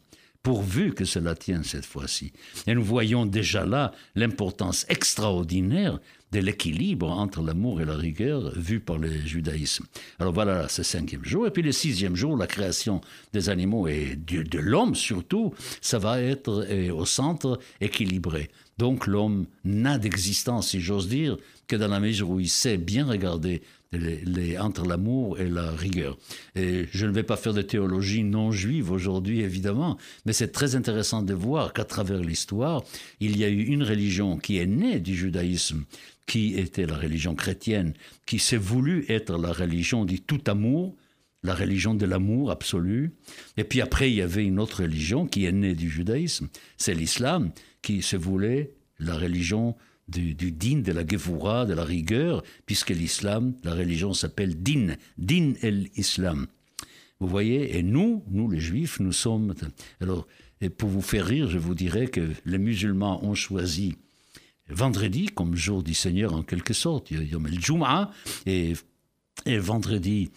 pourvu 0.45 0.95
que 0.95 1.05
cela 1.05 1.35
tienne 1.35 1.63
cette 1.63 1.85
fois-ci. 1.85 2.33
Et 2.67 2.75
nous 2.75 2.83
voyons 2.83 3.27
déjà 3.27 3.67
là 3.67 3.93
l'importance 4.15 4.87
extraordinaire 4.89 5.99
de 6.33 6.41
l'équilibre 6.41 7.11
entre 7.11 7.43
l'amour 7.43 7.81
et 7.81 7.85
la 7.85 7.97
rigueur 7.97 8.53
vu 8.55 8.81
par 8.81 8.99
le 8.99 9.11
judaïsme. 9.11 9.85
Alors 10.19 10.33
voilà 10.33 10.69
ce 10.69 10.83
cinquième 10.83 11.25
jour. 11.25 11.47
Et 11.47 11.51
puis 11.51 11.63
le 11.63 11.73
sixième 11.73 12.17
jour, 12.17 12.37
la 12.37 12.47
création 12.47 13.01
des 13.33 13.49
animaux 13.49 13.89
et 13.89 14.17
de, 14.17 14.59
l'homme 14.59 14.95
surtout, 14.95 15.55
ça 15.81 15.99
va 15.99 16.21
être 16.21 16.67
euh, 16.69 16.93
au 16.93 17.07
centre 17.07 17.59
équilibré. 17.81 18.51
Donc 18.77 19.07
l'homme 19.07 19.47
n'a 19.65 19.99
d'existence, 19.99 20.71
si 20.71 20.81
j'ose 20.81 21.09
dire, 21.09 21.37
que 21.69 21.77
dans 21.77 21.89
la 21.89 22.01
mesure 22.01 22.31
où 22.31 22.41
il 22.41 22.49
sait 22.49 22.79
bien 22.79 23.07
regarder 23.07 23.63
les, 23.93 24.59
entre 24.59 24.87
l'amour 24.87 25.39
et 25.39 25.49
la 25.49 25.71
rigueur. 25.71 26.19
Et 26.57 26.87
je 26.93 27.07
ne 27.07 27.13
vais 27.13 27.23
pas 27.23 27.37
faire 27.37 27.55
de 27.55 27.63
théologie 27.63 28.23
non 28.23 28.51
juive 28.51 28.91
aujourd'hui, 28.91 29.41
évidemment, 29.41 29.97
mais 30.27 30.33
c'est 30.33 30.53
très 30.53 30.75
intéressant 30.75 31.23
de 31.23 31.35
voir 31.35 31.73
qu'à 31.73 31.85
travers 31.85 32.21
l'histoire, 32.21 32.83
il 33.21 33.39
y 33.39 33.45
a 33.45 33.49
eu 33.49 33.63
une 33.63 33.83
religion 33.83 34.39
qui 34.39 34.59
est 34.59 34.67
née 34.67 35.01
du 35.01 35.15
judaïsme, 35.15 35.85
qui 36.27 36.55
était 36.57 36.87
la 36.87 36.97
religion 36.97 37.35
chrétienne, 37.35 37.95
qui 38.27 38.39
s'est 38.39 38.57
voulu 38.57 39.05
être 39.09 39.39
la 39.39 39.53
religion 39.53 40.05
du 40.05 40.21
tout 40.21 40.41
amour, 40.47 40.95
la 41.43 41.55
religion 41.55 41.95
de 41.95 42.05
l'amour 42.05 42.51
absolu. 42.51 43.13
Et 43.57 43.65
puis 43.65 43.81
après, 43.81 44.11
il 44.11 44.17
y 44.17 44.23
avait 44.23 44.45
une 44.45 44.59
autre 44.59 44.83
religion 44.83 45.27
qui 45.27 45.47
est 45.47 45.53
née 45.53 45.75
du 45.75 45.89
judaïsme, 45.89 46.49
c'est 46.77 46.95
l'islam, 46.95 47.53
qui 47.81 48.03
se 48.03 48.17
voulait 48.17 48.73
la 48.99 49.17
religion 49.17 49.77
du, 50.09 50.35
din, 50.53 50.79
de 50.79 50.93
la 50.93 51.07
gevura, 51.07 51.67
de 51.67 51.75
la 51.75 51.85
rigueur, 51.85 52.43
puisque 52.67 52.91
l'islam, 52.91 53.55
la 53.65 53.75
religion 53.75 54.15
s'appelle 54.15 54.63
din, 54.63 54.97
din 55.17 55.55
el-islam. 55.63 56.47
Vous 57.21 57.29
voyez, 57.29 57.77
et 57.77 57.83
nous, 57.83 58.23
nous 58.31 58.51
les 58.51 58.61
juifs, 58.61 59.01
nous 59.01 59.13
sommes... 59.13 59.55
Alors, 60.01 60.27
pour 60.77 60.89
vous 60.89 61.03
faire 61.03 61.27
rire, 61.27 61.49
je 61.49 61.59
vous 61.59 61.75
dirais 61.75 62.07
que 62.07 62.31
les 62.45 62.59
musulmans 62.59 63.25
ont 63.25 63.35
choisi 63.35 63.97
vendredi 64.69 65.27
comme 65.27 65.57
jour 65.57 65.83
du 65.83 65.95
Seigneur 65.95 66.35
en 66.35 66.43
quelque 66.43 66.75
sorte, 66.75 67.11
Yom 67.11 67.47
el 67.47 67.59
et, 68.47 68.75
et 69.47 69.59
vendredi, 69.59 70.31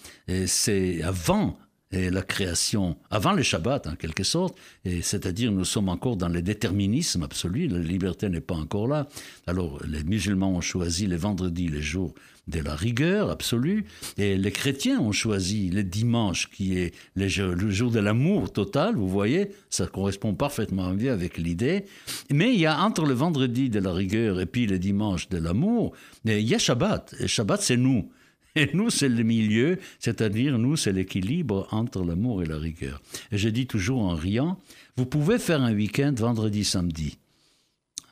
c'est 0.46 1.02
avant 1.02 1.58
la 1.92 2.22
création, 2.22 2.98
avant 3.10 3.34
le 3.34 3.44
Shabbat 3.44 3.88
en 3.88 3.96
quelque 3.96 4.24
sorte, 4.24 4.58
c'est-à-dire 5.02 5.52
nous 5.52 5.66
sommes 5.66 5.90
encore 5.90 6.16
dans 6.16 6.30
le 6.30 6.42
déterminisme 6.42 7.24
absolu, 7.24 7.68
la 7.68 7.80
liberté 7.80 8.30
n'est 8.30 8.42
pas 8.42 8.56
encore 8.56 8.88
là. 8.88 9.08
Alors 9.48 9.82
les 9.86 10.04
musulmans 10.04 10.52
ont 10.52 10.62
choisi 10.62 11.08
le 11.08 11.18
vendredi, 11.18 11.68
le 11.68 11.82
jour 11.82 12.14
de 12.48 12.60
la 12.60 12.76
rigueur 12.76 13.30
absolue, 13.30 13.86
et 14.18 14.36
les 14.36 14.52
chrétiens 14.52 15.00
ont 15.00 15.12
choisi 15.12 15.70
le 15.70 15.84
dimanche 15.84 16.50
qui 16.50 16.78
est 16.78 16.94
le 17.16 17.28
jour, 17.28 17.92
de 17.92 18.00
l'amour 18.00 18.52
total, 18.52 18.96
vous 18.96 19.08
voyez, 19.08 19.52
ça 19.70 19.86
correspond 19.86 20.34
parfaitement 20.34 20.92
bien 20.94 21.14
avec 21.14 21.38
l'idée, 21.38 21.86
mais 22.32 22.54
il 22.54 22.60
y 22.60 22.66
a 22.66 22.82
entre 22.82 23.06
le 23.06 23.14
vendredi 23.14 23.70
de 23.70 23.80
la 23.80 23.94
rigueur 23.94 24.40
et 24.40 24.46
puis 24.46 24.66
le 24.66 24.80
dimanche 24.80 25.30
de 25.30 25.38
l'amour, 25.38 25.94
il 26.26 26.40
y 26.40 26.56
a 26.56 26.60
Shabbat, 26.60 27.16
et 27.20 27.28
Shabbat 27.28 27.62
c'est 27.62 27.78
nous. 27.78 28.10
Et 28.56 28.70
nous, 28.74 28.90
c'est 28.90 29.10
le 29.10 29.24
milieu, 29.24 29.80
c'est-à-dire 30.00 30.58
nous, 30.58 30.76
c'est 30.76 30.92
l'équilibre 30.92 31.68
entre 31.72 32.04
l'amour 32.04 32.44
et 32.44 32.46
la 32.46 32.58
rigueur. 32.58 33.02
Et 33.32 33.38
je 33.38 33.50
dis 33.50 33.68
toujours 33.68 34.02
en 34.02 34.16
riant, 34.16 34.58
vous 34.98 35.06
pouvez 35.06 35.40
faire 35.40 35.62
un 35.62 35.74
week-end 35.74 36.14
vendredi-samedi, 36.18 37.18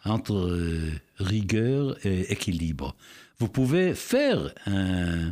entre 0.06 0.36
euh, 0.36 0.92
rigueur 1.18 1.98
et 2.06 2.32
équilibre. 2.32 2.96
Vous 3.40 3.50
pouvez 3.50 3.96
faire 3.96 4.54
un, 4.66 5.32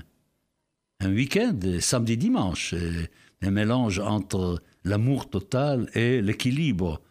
un 0.99 1.11
week-end 1.13 1.57
samedi-dimanche, 1.79 2.73
euh, 2.73 3.07
un 3.41 3.51
mélange 3.51 3.99
entre 3.99 4.61
l'amour 4.83 5.29
total 5.29 5.89
et 5.93 6.21
l'équilibre. 6.21 7.01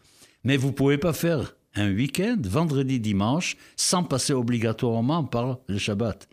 Mais 0.43 0.57
vous 0.57 0.67
ne 0.67 0.73
pouvez 0.73 0.97
pas 0.97 1.13
faire 1.13 1.55
un 1.75 1.91
week-end 1.91 2.37
vendredi-dimanche 2.43 3.55
sans 3.75 4.03
passer 4.03 4.33
obligatoirement 4.33 5.23
par 5.23 5.59
le 5.67 5.77
Shabbat. 5.77 6.27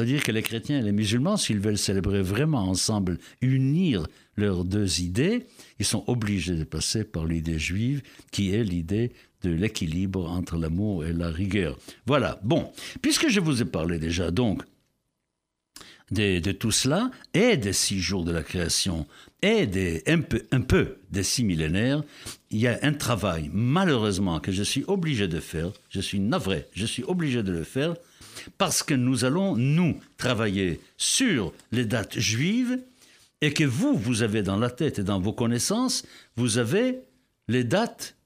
C'est-à-dire 0.00 0.22
que 0.22 0.32
les 0.32 0.40
chrétiens 0.40 0.78
et 0.78 0.82
les 0.82 0.92
musulmans, 0.92 1.36
s'ils 1.36 1.60
veulent 1.60 1.76
célébrer 1.76 2.22
vraiment 2.22 2.62
ensemble, 2.62 3.18
unir 3.42 4.06
leurs 4.34 4.64
deux 4.64 5.02
idées, 5.02 5.46
ils 5.78 5.84
sont 5.84 6.04
obligés 6.06 6.54
de 6.54 6.64
passer 6.64 7.04
par 7.04 7.26
l'idée 7.26 7.58
juive, 7.58 8.00
qui 8.32 8.54
est 8.54 8.64
l'idée 8.64 9.12
de 9.42 9.50
l'équilibre 9.50 10.30
entre 10.30 10.56
l'amour 10.56 11.04
et 11.04 11.12
la 11.12 11.28
rigueur. 11.28 11.78
Voilà, 12.06 12.40
bon, 12.42 12.72
puisque 13.02 13.28
je 13.28 13.40
vous 13.40 13.60
ai 13.60 13.66
parlé 13.66 13.98
déjà 13.98 14.30
donc 14.30 14.62
de, 16.10 16.50
tout 16.52 16.70
cela, 16.72 17.10
et 17.34 17.58
des 17.58 17.74
six 17.74 18.00
jours 18.00 18.24
de 18.24 18.32
la 18.32 18.42
création, 18.42 19.06
et 19.42 19.66
des, 19.66 20.02
un, 20.06 20.22
peu, 20.22 20.46
un 20.50 20.62
peu 20.62 20.96
des 21.10 21.22
six 21.22 21.44
millénaires, 21.44 22.02
il 22.50 22.60
y 22.60 22.68
a 22.68 22.78
un 22.80 22.94
travail, 22.94 23.50
malheureusement, 23.52 24.40
que 24.40 24.50
je 24.50 24.62
suis 24.62 24.84
obligé 24.86 25.28
de 25.28 25.40
faire, 25.40 25.72
je 25.90 26.00
suis 26.00 26.20
navré, 26.20 26.68
je 26.72 26.86
suis 26.86 27.04
obligé 27.04 27.42
de 27.42 27.52
le 27.52 27.64
faire, 27.64 27.96
parce 28.58 28.82
que 28.82 28.94
nous 28.94 29.24
allons, 29.24 29.56
nous, 29.56 29.98
travailler 30.16 30.80
sur 30.96 31.52
les 31.72 31.84
dates 31.84 32.18
juives 32.18 32.78
et 33.40 33.52
que 33.52 33.64
vous, 33.64 33.96
vous 33.96 34.22
avez 34.22 34.42
dans 34.42 34.58
la 34.58 34.70
tête 34.70 34.98
et 34.98 35.02
dans 35.02 35.20
vos 35.20 35.32
connaissances, 35.32 36.04
vous 36.36 36.58
avez 36.58 37.00
les 37.48 37.64
dates 37.64 38.16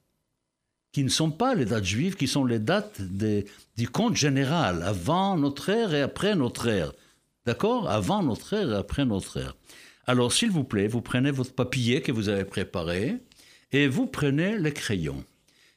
qui 0.93 1.03
ne 1.03 1.09
sont 1.09 1.31
pas 1.31 1.55
les 1.55 1.65
dates 1.65 1.85
juives, 1.85 2.15
qui 2.15 2.29
sont 2.29 2.45
les 2.45 2.61
dates 2.61 3.01
du 3.01 3.89
compte 3.89 4.17
général, 4.17 4.83
avant 4.83 5.37
notre 5.37 5.69
ère 5.69 5.93
et 5.93 6.03
après 6.03 6.37
notre 6.37 6.69
ère. 6.69 6.93
D'accord? 7.47 7.91
Avant 7.91 8.23
notre 8.23 8.53
ère 8.55 8.71
et 8.71 8.77
après 8.77 9.05
notre 9.05 9.39
ère. 9.39 9.57
Alors, 10.07 10.33
s'il 10.33 10.51
vous 10.51 10.65
plaît, 10.65 10.87
vous 10.87 11.01
prenez 11.01 11.31
votre 11.31 11.53
papier 11.53 12.01
que 12.01 12.13
vous 12.13 12.29
avez 12.29 12.45
préparé 12.45 13.17
et 13.73 13.89
vous 13.89 14.07
prenez 14.07 14.59
les 14.59 14.73
crayons. 14.73 15.25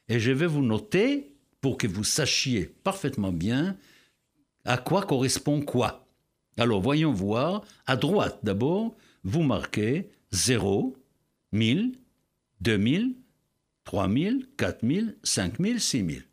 Et 0.08 0.20
je 0.20 0.30
vais 0.30 0.46
vous 0.46 0.62
noter 0.62 1.32
pour 1.60 1.78
que 1.78 1.86
vous 1.86 2.04
sachiez 2.04 2.70
parfaitement 2.84 3.32
bien 3.32 3.76
à 4.68 4.76
quoi 4.76 5.02
correspond 5.02 5.62
quoi? 5.62 6.06
Alors 6.58 6.82
voyons 6.82 7.12
voir, 7.12 7.64
à 7.86 7.96
droite 7.96 8.40
d'abord, 8.42 8.94
vous 9.24 9.42
marquez 9.42 10.10
0, 10.32 10.94
1000, 11.52 11.98
2000, 12.60 13.16
3000, 13.84 14.46
4000, 14.58 15.16
5000, 15.22 15.80
6000. 15.80 16.24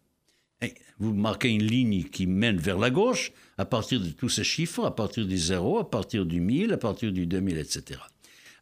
vous 1.00 1.13
marquez 1.13 1.50
une 1.50 1.63
ligne 1.63 2.04
qui 2.04 2.27
mène 2.27 2.58
vers 2.58 2.77
la 2.77 2.89
gauche 2.89 3.32
à 3.58 3.63
partir 3.63 4.01
de 4.01 4.10
tous 4.10 4.27
ces 4.27 4.44
chiffres, 4.44 4.84
à 4.84 4.94
partir 4.94 5.25
du 5.25 5.38
0, 5.38 5.80
à 5.80 5.89
partir 5.89 6.25
du 6.25 6.42
1000, 6.42 6.74
à 6.74 6.77
partir 6.77 7.13
du 7.13 7.27
2000, 7.27 7.58
etc. 7.58 8.01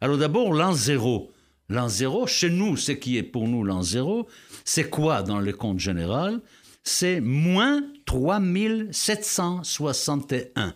Alors 0.00 0.18
d'abord, 0.18 0.52
l'an 0.52 0.72
0. 0.72 1.32
L'an 1.68 1.88
0, 1.88 2.28
chez 2.28 2.50
nous, 2.50 2.76
ce 2.76 2.92
qui 2.92 3.16
est 3.16 3.22
pour 3.24 3.48
nous 3.48 3.64
l'an 3.64 3.82
0, 3.82 4.28
c'est 4.64 4.88
quoi 4.88 5.22
dans 5.22 5.40
le 5.40 5.52
compte 5.52 5.80
général? 5.80 6.40
C'est 6.84 7.20
moins 7.20 7.82
3761. 8.06 10.74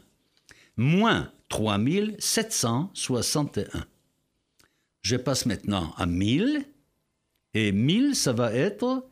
Moins 0.77 1.33
3761. 1.49 3.87
Je 5.03 5.17
passe 5.17 5.47
maintenant 5.47 5.93
à 5.97 6.07
1000. 6.07 6.65
Et 7.55 7.73
1000, 7.73 8.15
ça 8.15 8.33
va 8.33 8.53
être 8.53 9.09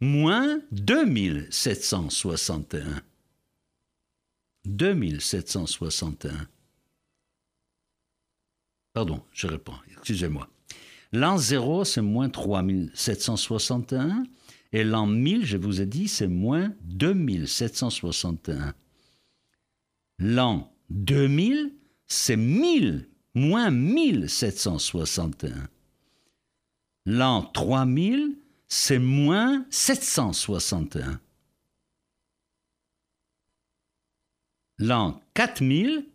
moins 0.00 0.60
2761. 0.72 3.00
2761. 4.64 6.48
Pardon, 8.92 9.22
je 9.32 9.46
réponds, 9.46 9.76
excusez-moi. 9.92 10.48
L'an 11.12 11.38
0, 11.38 11.84
c'est 11.84 12.02
moins 12.02 12.28
3761. 12.28 14.24
Et 14.72 14.84
l'an 14.84 15.06
1000, 15.06 15.44
je 15.44 15.56
vous 15.56 15.80
ai 15.80 15.86
dit, 15.86 16.08
c'est 16.08 16.28
moins 16.28 16.74
2761. 16.84 18.74
L'an 20.18 20.72
2000, 20.90 21.74
c'est 22.06 22.36
1000, 22.36 23.08
moins 23.34 23.70
1761. 23.70 25.68
L'an 27.06 27.42
3000, 27.42 28.36
c'est 28.68 28.98
moins 28.98 29.64
761. 29.70 31.20
L'an 34.78 35.20
4000, 35.34 36.06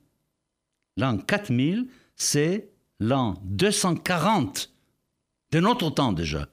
L'an 0.98 1.17
4000, 1.17 1.89
c'est 2.15 2.72
l'an 3.00 3.41
240 3.46 4.72
de 5.51 5.60
notre 5.60 5.89
temps 5.89 6.13
déjà. 6.13 6.48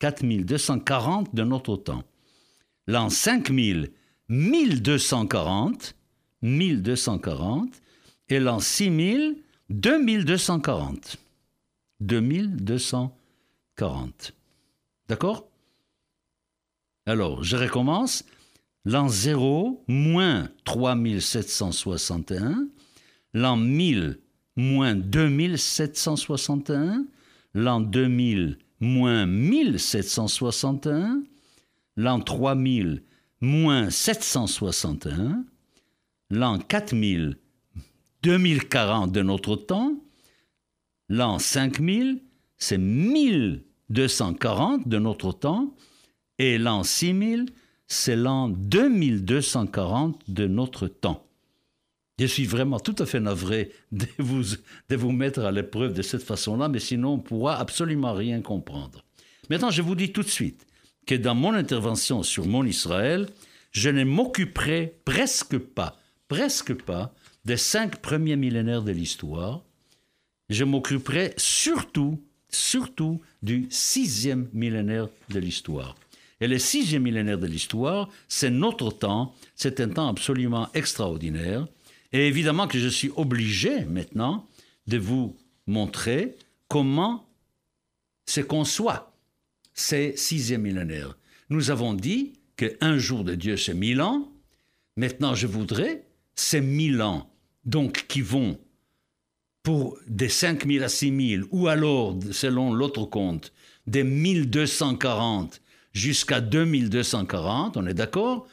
4240 0.00 1.34
de 1.34 1.44
notre 1.44 1.76
temps. 1.76 2.02
L'an 2.86 3.08
5000, 3.08 3.90
1240, 4.28 5.94
1240, 6.42 7.80
et 8.28 8.38
l'an 8.40 8.60
6000, 8.60 9.38
2240. 9.68 11.16
2240. 12.00 14.32
D'accord? 15.08 15.48
Alors, 17.06 17.42
je 17.42 17.56
recommence. 17.56 18.24
L'an 18.84 19.08
0, 19.08 19.82
moins 19.88 20.50
3761. 20.64 22.68
L'an 23.34 23.56
1000, 23.56 24.20
moins 24.56 24.94
2761. 24.94 27.06
L'an 27.54 27.80
2000, 27.80 28.58
moins 28.80 29.26
1761. 29.26 31.22
L'an 31.96 32.20
3000, 32.20 33.02
moins 33.40 33.90
761. 33.90 35.44
L'an 36.30 36.58
4000, 36.58 37.36
2040 38.22 39.12
de 39.12 39.22
notre 39.22 39.56
temps. 39.56 39.94
L'an 41.08 41.38
5000, 41.38 42.22
c'est 42.56 42.78
1240 42.78 44.88
de 44.88 44.98
notre 44.98 45.32
temps. 45.32 45.74
Et 46.38 46.56
l'an 46.58 46.84
6000, 46.84 47.46
c'est 47.86 48.16
l'an 48.16 48.48
2240 48.48 50.22
de 50.28 50.46
notre 50.46 50.86
temps. 50.86 51.26
Je 52.20 52.26
suis 52.26 52.44
vraiment 52.44 52.78
tout 52.78 52.94
à 52.98 53.06
fait 53.06 53.18
navré 53.18 53.70
de 53.92 54.06
vous, 54.18 54.42
de 54.90 54.96
vous 54.96 55.10
mettre 55.10 55.40
à 55.40 55.50
l'épreuve 55.50 55.94
de 55.94 56.02
cette 56.02 56.22
façon-là, 56.22 56.68
mais 56.68 56.78
sinon 56.78 57.14
on 57.14 57.16
ne 57.16 57.22
pourra 57.22 57.58
absolument 57.58 58.12
rien 58.12 58.42
comprendre. 58.42 59.02
Maintenant, 59.48 59.70
je 59.70 59.80
vous 59.80 59.94
dis 59.94 60.12
tout 60.12 60.22
de 60.22 60.28
suite 60.28 60.66
que 61.06 61.14
dans 61.14 61.34
mon 61.34 61.54
intervention 61.54 62.22
sur 62.22 62.44
mon 62.44 62.66
Israël, 62.66 63.26
je 63.72 63.88
ne 63.88 64.04
m'occuperai 64.04 64.98
presque 65.06 65.56
pas, 65.56 65.96
presque 66.28 66.74
pas 66.74 67.14
des 67.46 67.56
cinq 67.56 68.02
premiers 68.02 68.36
millénaires 68.36 68.82
de 68.82 68.92
l'histoire. 68.92 69.62
Je 70.50 70.64
m'occuperai 70.64 71.32
surtout, 71.38 72.22
surtout 72.50 73.22
du 73.42 73.66
sixième 73.70 74.50
millénaire 74.52 75.08
de 75.30 75.38
l'histoire. 75.38 75.96
Et 76.42 76.48
le 76.48 76.58
sixième 76.58 77.04
millénaire 77.04 77.38
de 77.38 77.46
l'histoire, 77.46 78.10
c'est 78.28 78.50
notre 78.50 78.90
temps, 78.90 79.34
c'est 79.56 79.80
un 79.80 79.88
temps 79.88 80.08
absolument 80.08 80.68
extraordinaire. 80.74 81.66
Et 82.12 82.26
évidemment 82.26 82.66
que 82.66 82.78
je 82.78 82.88
suis 82.88 83.10
obligé 83.16 83.84
maintenant 83.84 84.48
de 84.86 84.98
vous 84.98 85.36
montrer 85.66 86.36
comment 86.68 87.28
se 88.26 88.40
conçoit 88.40 89.12
ces 89.74 90.16
sixième 90.16 90.62
millénaires. 90.62 91.16
Nous 91.48 91.70
avons 91.70 91.94
dit 91.94 92.34
qu'un 92.56 92.98
jour 92.98 93.24
de 93.24 93.34
Dieu, 93.34 93.56
c'est 93.56 93.74
mille 93.74 94.00
ans. 94.00 94.30
Maintenant, 94.96 95.34
je 95.34 95.46
voudrais 95.46 96.04
ces 96.34 96.60
mille 96.60 97.02
ans, 97.02 97.30
donc 97.64 98.06
qui 98.08 98.20
vont 98.20 98.58
pour 99.62 99.98
des 100.06 100.28
5000 100.28 100.82
à 100.82 100.88
6000, 100.88 101.44
ou 101.50 101.68
alors, 101.68 102.18
selon 102.32 102.72
l'autre 102.72 103.04
compte, 103.04 103.52
des 103.86 104.04
1240 104.04 105.60
jusqu'à 105.92 106.40
2240, 106.40 107.76
on 107.76 107.86
est 107.86 107.94
d'accord? 107.94 108.46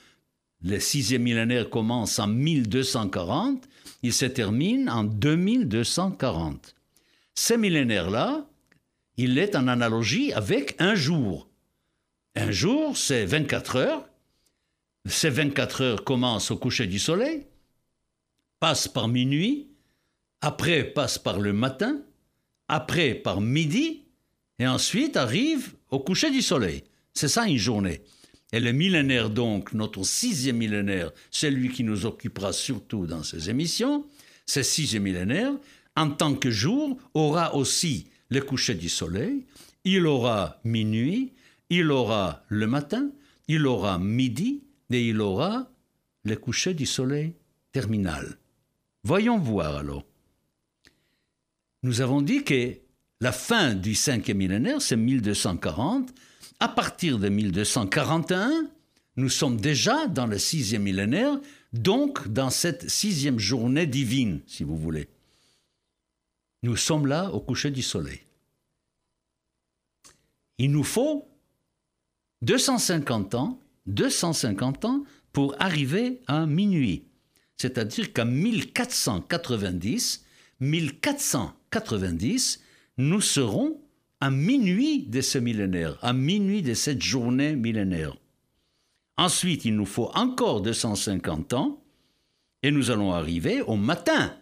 Le 0.63 0.79
sixième 0.79 1.23
millénaire 1.23 1.69
commence 1.69 2.17
en 2.19 2.27
1240, 2.27 3.67
il 4.01 4.13
se 4.13 4.25
termine 4.25 4.89
en 4.89 5.03
2240. 5.03 6.75
Ce 7.35 7.53
millénaire-là, 7.53 8.47
il 9.17 9.37
est 9.37 9.55
en 9.55 9.67
analogie 9.67 10.33
avec 10.33 10.75
un 10.79 10.95
jour. 10.95 11.47
Un 12.35 12.51
jour, 12.51 12.97
c'est 12.97 13.25
24 13.25 13.75
heures. 13.75 14.09
Ces 15.05 15.29
24 15.29 15.81
heures 15.81 16.03
commencent 16.03 16.51
au 16.51 16.57
coucher 16.57 16.87
du 16.87 16.99
soleil, 16.99 17.45
passent 18.59 18.87
par 18.87 19.07
minuit, 19.07 19.69
après 20.41 20.83
passent 20.83 21.19
par 21.19 21.39
le 21.39 21.53
matin, 21.53 22.01
après 22.67 23.13
par 23.13 23.41
midi, 23.41 24.03
et 24.59 24.67
ensuite 24.67 25.17
arrivent 25.17 25.73
au 25.89 25.99
coucher 25.99 26.31
du 26.31 26.41
soleil. 26.41 26.83
C'est 27.13 27.27
ça 27.27 27.47
une 27.47 27.57
journée. 27.57 28.01
Et 28.53 28.60
le 28.60 28.71
millénaire, 28.71 29.29
donc, 29.29 29.73
notre 29.73 30.03
sixième 30.03 30.57
millénaire, 30.57 31.12
celui 31.31 31.69
qui 31.69 31.83
nous 31.83 32.05
occupera 32.05 32.53
surtout 32.53 33.05
dans 33.05 33.23
ces 33.23 33.49
émissions, 33.49 34.05
ce 34.45 34.63
sixième 34.63 35.03
millénaire, 35.03 35.51
en 35.95 36.12
tant 36.12 36.36
que 36.36 36.49
jour, 36.49 36.97
aura 37.13 37.55
aussi 37.55 38.07
le 38.29 38.41
coucher 38.41 38.75
du 38.75 38.88
soleil, 38.88 39.45
il 39.83 40.05
aura 40.05 40.60
minuit, 40.63 41.33
il 41.69 41.91
aura 41.91 42.43
le 42.47 42.67
matin, 42.67 43.10
il 43.47 43.65
aura 43.67 43.97
midi 43.99 44.63
et 44.91 45.07
il 45.07 45.19
aura 45.21 45.69
le 46.23 46.36
coucher 46.36 46.73
du 46.73 46.86
soleil 46.86 47.33
terminal. 47.71 48.38
Voyons 49.03 49.38
voir 49.38 49.77
alors. 49.77 50.05
Nous 51.83 52.01
avons 52.01 52.21
dit 52.21 52.43
que 52.43 52.73
la 53.21 53.31
fin 53.31 53.73
du 53.73 53.95
cinquième 53.95 54.38
millénaire, 54.38 54.81
c'est 54.81 54.95
1240. 54.95 56.13
À 56.59 56.67
partir 56.67 57.19
de 57.19 57.29
1241, 57.29 58.69
nous 59.17 59.29
sommes 59.29 59.59
déjà 59.59 60.07
dans 60.07 60.25
le 60.25 60.37
sixième 60.37 60.83
millénaire, 60.83 61.39
donc 61.73 62.27
dans 62.27 62.49
cette 62.49 62.89
sixième 62.89 63.39
journée 63.39 63.85
divine, 63.85 64.41
si 64.47 64.63
vous 64.63 64.77
voulez. 64.77 65.09
Nous 66.63 66.75
sommes 66.75 67.05
là 67.05 67.31
au 67.31 67.39
coucher 67.39 67.71
du 67.71 67.83
soleil. 67.83 68.21
Il 70.57 70.71
nous 70.71 70.83
faut 70.83 71.29
250 72.41 73.35
ans, 73.35 73.59
250 73.85 74.85
ans 74.85 75.03
pour 75.33 75.55
arriver 75.59 76.21
à 76.27 76.47
minuit. 76.47 77.05
C'est-à-dire 77.57 78.13
qu'en 78.13 78.25
1490, 78.25 80.25
1490, 80.59 82.63
nous 82.97 83.21
serons 83.21 83.79
à 84.19 84.32
minuit 84.32 85.03
de 85.03 85.21
ce 85.21 85.38
millénaire, 85.38 85.97
à 86.01 86.12
minuit 86.13 86.62
de 86.62 86.73
cette 86.73 87.01
journée 87.01 87.56
millénaire. 87.56 88.17
Ensuite, 89.17 89.65
il 89.65 89.75
nous 89.75 89.86
faut 89.86 90.12
encore 90.13 90.62
250 90.62 91.53
ans 91.53 91.82
et 92.63 92.71
nous 92.71 92.91
allons 92.91 93.13
arriver 93.13 93.62
au 93.62 93.75
matin 93.75 94.34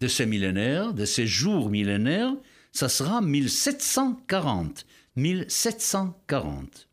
de 0.00 0.08
ce 0.08 0.24
millénaire, 0.24 0.94
de 0.94 1.04
ces 1.04 1.26
jours 1.26 1.70
millénaires, 1.70 2.34
ça 2.72 2.88
sera 2.88 3.20
1740. 3.20 4.86
1740. 5.14 6.88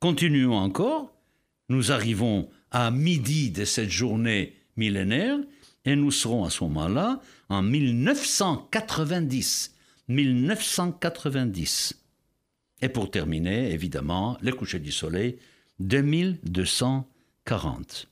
Continuons 0.00 0.56
encore, 0.56 1.12
nous 1.68 1.92
arrivons 1.92 2.48
à 2.70 2.90
midi 2.90 3.50
de 3.50 3.64
cette 3.64 3.90
journée 3.90 4.56
millénaire 4.76 5.36
et 5.84 5.94
nous 5.96 6.10
serons 6.10 6.44
à 6.44 6.50
ce 6.50 6.64
moment-là 6.64 7.20
en 7.48 7.62
1990. 7.62 9.75
1990. 10.08 11.94
Et 12.82 12.88
pour 12.88 13.10
terminer, 13.10 13.72
évidemment, 13.72 14.38
le 14.40 14.52
coucher 14.52 14.78
du 14.78 14.92
soleil, 14.92 15.38
2240. 15.80 18.08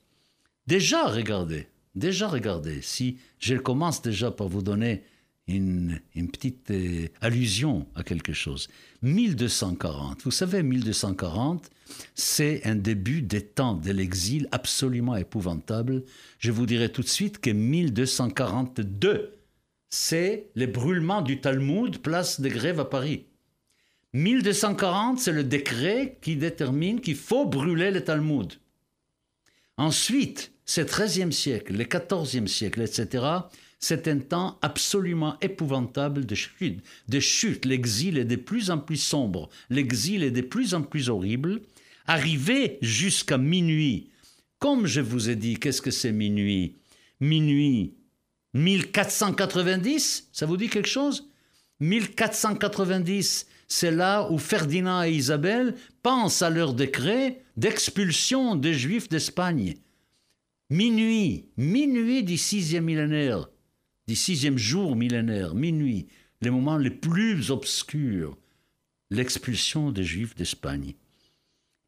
Déjà, 0.66 1.07
regardez, 1.07 1.68
déjà, 1.94 2.28
regardez, 2.28 2.83
si 2.83 3.18
je 3.38 3.54
commence 3.57 4.02
déjà 4.02 4.30
par 4.30 4.48
vous 4.48 4.62
donner 4.62 5.04
une, 5.46 6.00
petite 6.33 6.70
euh, 6.70 7.09
allusion 7.20 7.87
à 7.94 8.02
quelque 8.02 8.33
chose. 8.33 8.68
1240, 9.02 10.22
vous 10.22 10.30
savez, 10.30 10.62
1240, 10.62 11.70
c'est 12.14 12.62
un 12.64 12.76
début 12.76 13.20
des 13.20 13.42
temps 13.42 13.74
de 13.74 13.90
l'exil 13.90 14.48
absolument 14.52 15.16
épouvantable. 15.16 16.04
Je 16.38 16.50
vous 16.50 16.64
dirai 16.64 16.90
tout 16.90 17.02
de 17.02 17.09
suite 17.09 17.40
que 17.40 17.50
1242, 17.50 19.34
c'est 19.94 20.50
le 20.57 20.66
brûlement 20.66 21.22
du 21.22 21.40
Talmud, 21.40 21.98
place 21.98 22.40
de 22.40 22.48
grève 22.48 22.80
à 22.80 22.85
Paris. 22.85 23.26
1240, 24.12 25.20
c'est 25.20 25.30
le 25.30 25.44
décret 25.44 26.18
qui 26.20 26.35
détermine 26.35 27.00
qu'il 27.00 27.14
faut 27.14 27.46
brûler 27.46 27.92
le 27.92 28.02
Talmud. 28.02 28.54
Ensuite, 29.76 30.50
c'est 30.64 30.90
13e 30.90 31.30
siècle, 31.30 31.76
le 31.76 31.85
14e 31.85 32.48
siècle, 32.48 32.83
etc., 32.83 33.24
c'est 33.78 34.09
un 34.09 34.18
temps 34.18 34.59
absolument 34.62 35.37
épouvantable 35.40 36.26
de 36.26 36.35
chute. 36.35 36.83
De 37.09 37.20
chute. 37.20 37.64
L'exil 37.64 38.18
est 38.18 38.24
de 38.24 38.37
plus 38.37 38.70
en 38.70 38.78
plus 38.78 38.96
sombre, 38.96 39.48
l'exil 39.70 40.24
est 40.24 40.33
de 40.33 40.40
plus 40.40 40.74
en 40.74 40.83
plus 40.83 41.09
horrible. 41.09 41.61
Arrivé 42.07 42.78
jusqu'à 42.83 43.38
minuit, 43.38 44.11
comme 44.59 44.87
je 44.87 45.00
vous 45.00 45.30
ai 45.30 45.37
dit, 45.37 45.54
qu'est-ce 45.54 45.83
que 45.83 45.92
c'est 45.92 46.12
minuit? 46.12 46.78
Minuit 47.20 47.94
1490, 48.54 50.28
ça 50.32 50.46
vous 50.46 50.56
dit 50.56 50.68
quelque 50.68 50.88
chose? 50.88 51.28
1490, 51.80 53.46
c'est 53.66 53.90
là 53.90 54.30
où 54.30 54.38
Ferdinand 54.38 55.02
et 55.02 55.10
Isabelle 55.10 55.74
pensent 56.02 56.42
à 56.42 56.50
leur 56.50 56.74
décret 56.74 57.42
d'expulsion 57.56 58.54
des 58.54 58.74
Juifs 58.74 59.08
d'Espagne. 59.08 59.74
Minuit, 60.70 61.48
minuit 61.56 62.22
du 62.22 62.38
sixième 62.38 62.84
millénaire. 62.84 63.48
du 64.06 64.14
sixième 64.14 64.58
jour 64.58 64.96
millénaire, 64.96 65.54
minuit, 65.54 66.08
les 66.42 66.50
moments 66.50 66.76
les 66.76 66.90
plus 66.90 67.50
obscurs, 67.50 68.36
l'expulsion 69.10 69.92
des 69.92 70.04
Juifs 70.04 70.34
d'Espagne. 70.34 70.94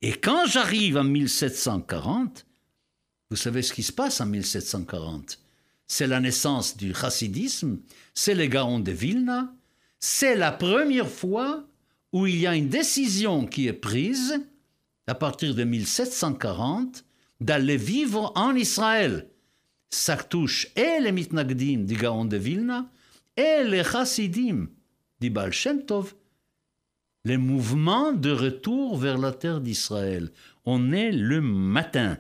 Et 0.01 0.13
quand 0.13 0.47
j'arrive 0.47 0.97
en 0.97 1.05
1740, 1.05 2.47
vous 3.31 3.37
savez 3.37 3.61
ce 3.61 3.75
qui 3.75 3.83
se 3.83 3.93
passe 3.93 4.21
en 4.21 4.27
1740 4.27 5.46
C'est 5.89 6.07
la 6.07 6.21
naissance 6.21 6.77
du 6.77 6.95
chassidisme, 6.95 7.79
c'est 8.15 8.35
les 8.35 8.49
Gaons 8.49 8.81
de 8.81 8.93
Vilna, 8.93 9.55
c'est 10.01 10.35
la 10.35 10.53
première 10.53 11.09
fois 11.09 11.65
où 12.13 12.27
il 12.27 12.37
y 12.37 12.47
a 12.47 12.55
une 12.57 12.69
décision 12.69 13.47
qui 13.47 13.67
est 13.67 13.73
prise 13.73 14.41
à 15.07 15.15
partir 15.15 15.55
de 15.55 15.65
1740 15.65 17.05
d'aller 17.41 17.77
vivre 17.77 18.33
en 18.35 18.55
Israël. 18.55 19.29
Ça 19.91 20.17
touche 20.17 20.69
et 20.75 21.01
les 21.01 21.13
mitnagdim 21.13 21.85
du 21.85 21.95
Gaon 21.95 22.25
de 22.25 22.37
Vilna 22.37 22.91
et 23.37 23.63
les 23.65 23.85
chassidim 23.85 24.67
du 25.21 25.31
Baal 25.31 25.53
Shem 25.53 25.83
les 27.27 27.39
mouvements 27.39 28.13
de 28.13 28.31
retour 28.31 28.97
vers 28.97 29.19
la 29.19 29.33
terre 29.33 29.61
d'Israël. 29.61 30.31
On 30.65 30.93
est 30.93 31.11
le 31.11 31.41
matin. 31.41 32.19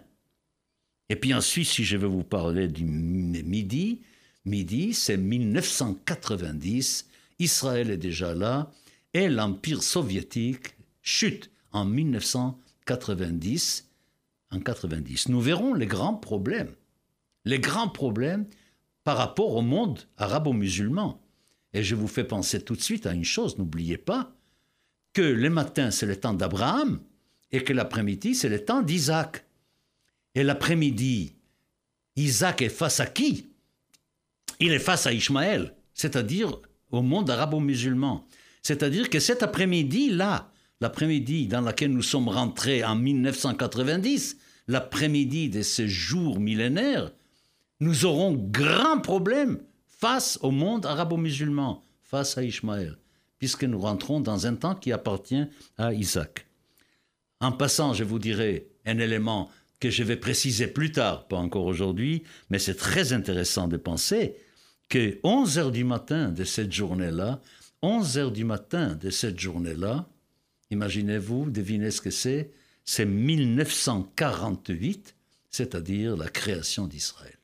Et 1.08 1.16
puis 1.16 1.34
ensuite, 1.34 1.66
si 1.66 1.84
je 1.84 1.96
veux 1.96 2.08
vous 2.08 2.24
parler 2.24 2.68
du 2.68 2.84
midi, 2.84 4.02
midi, 4.44 4.94
c'est 4.94 5.16
1990, 5.16 7.08
Israël 7.38 7.90
est 7.90 7.96
déjà 7.96 8.34
là, 8.34 8.70
et 9.14 9.28
l'Empire 9.28 9.82
soviétique 9.82 10.74
chute 11.02 11.50
en 11.72 11.84
1990. 11.84 13.84
En 14.52 14.60
90. 14.60 15.28
Nous 15.28 15.40
verrons 15.40 15.74
les 15.74 15.86
grands 15.86 16.14
problèmes. 16.14 16.72
Les 17.44 17.58
grands 17.58 17.88
problèmes 17.88 18.46
par 19.02 19.16
rapport 19.16 19.54
au 19.54 19.62
monde 19.62 20.00
arabo-musulman. 20.18 21.20
Et 21.72 21.82
je 21.82 21.94
vous 21.94 22.08
fais 22.08 22.24
penser 22.24 22.60
tout 22.60 22.76
de 22.76 22.80
suite 22.80 23.06
à 23.06 23.12
une 23.12 23.24
chose, 23.24 23.58
n'oubliez 23.58 23.98
pas 23.98 24.32
que 25.12 25.22
le 25.22 25.48
matin, 25.48 25.90
c'est 25.90 26.06
le 26.06 26.16
temps 26.16 26.34
d'Abraham 26.34 27.00
et 27.50 27.64
que 27.64 27.72
l'après-midi, 27.72 28.34
c'est 28.34 28.50
le 28.50 28.64
temps 28.64 28.82
d'Isaac. 28.82 29.45
Et 30.36 30.44
l'après-midi, 30.44 31.32
Isaac 32.14 32.60
est 32.60 32.68
face 32.68 33.00
à 33.00 33.06
qui? 33.06 33.46
Il 34.60 34.70
est 34.70 34.78
face 34.78 35.06
à 35.06 35.12
Ishmaël, 35.14 35.74
c'est-à-dire 35.94 36.60
au 36.90 37.00
monde 37.00 37.30
arabo-musulman. 37.30 38.26
C'est-à-dire 38.62 39.08
que 39.08 39.18
cet 39.18 39.42
après-midi-là, 39.42 40.52
l'après-midi 40.82 41.46
dans 41.46 41.62
lequel 41.62 41.90
nous 41.90 42.02
sommes 42.02 42.28
rentrés 42.28 42.84
en 42.84 42.96
1990, 42.96 44.36
l'après-midi 44.68 45.48
de 45.48 45.62
ce 45.62 45.86
jour 45.86 46.38
millénaire, 46.38 47.12
nous 47.80 48.04
aurons 48.04 48.34
grand 48.34 49.00
problème 49.00 49.58
face 49.86 50.38
au 50.42 50.50
monde 50.50 50.84
arabo-musulman, 50.84 51.82
face 52.02 52.36
à 52.36 52.44
Ishmaël, 52.44 52.98
puisque 53.38 53.64
nous 53.64 53.80
rentrons 53.80 54.20
dans 54.20 54.46
un 54.46 54.54
temps 54.54 54.74
qui 54.74 54.92
appartient 54.92 55.46
à 55.78 55.94
Isaac. 55.94 56.46
En 57.40 57.52
passant, 57.52 57.94
je 57.94 58.04
vous 58.04 58.18
dirai 58.18 58.68
un 58.84 58.98
élément 58.98 59.50
que 59.80 59.90
je 59.90 60.02
vais 60.02 60.16
préciser 60.16 60.66
plus 60.66 60.92
tard, 60.92 61.28
pas 61.28 61.36
encore 61.36 61.66
aujourd'hui, 61.66 62.22
mais 62.50 62.58
c'est 62.58 62.76
très 62.76 63.12
intéressant 63.12 63.68
de 63.68 63.76
penser 63.76 64.36
que 64.88 65.18
11 65.22 65.58
heures 65.58 65.72
du 65.72 65.84
matin 65.84 66.30
de 66.30 66.44
cette 66.44 66.72
journée-là, 66.72 67.42
11 67.82 68.16
heures 68.18 68.32
du 68.32 68.44
matin 68.44 68.94
de 68.94 69.10
cette 69.10 69.38
journée-là, 69.38 70.08
imaginez-vous, 70.70 71.50
devinez 71.50 71.90
ce 71.90 72.00
que 72.00 72.10
c'est, 72.10 72.52
c'est 72.84 73.04
1948, 73.04 75.14
c'est-à-dire 75.50 76.16
la 76.16 76.28
création 76.28 76.86
d'Israël. 76.86 77.36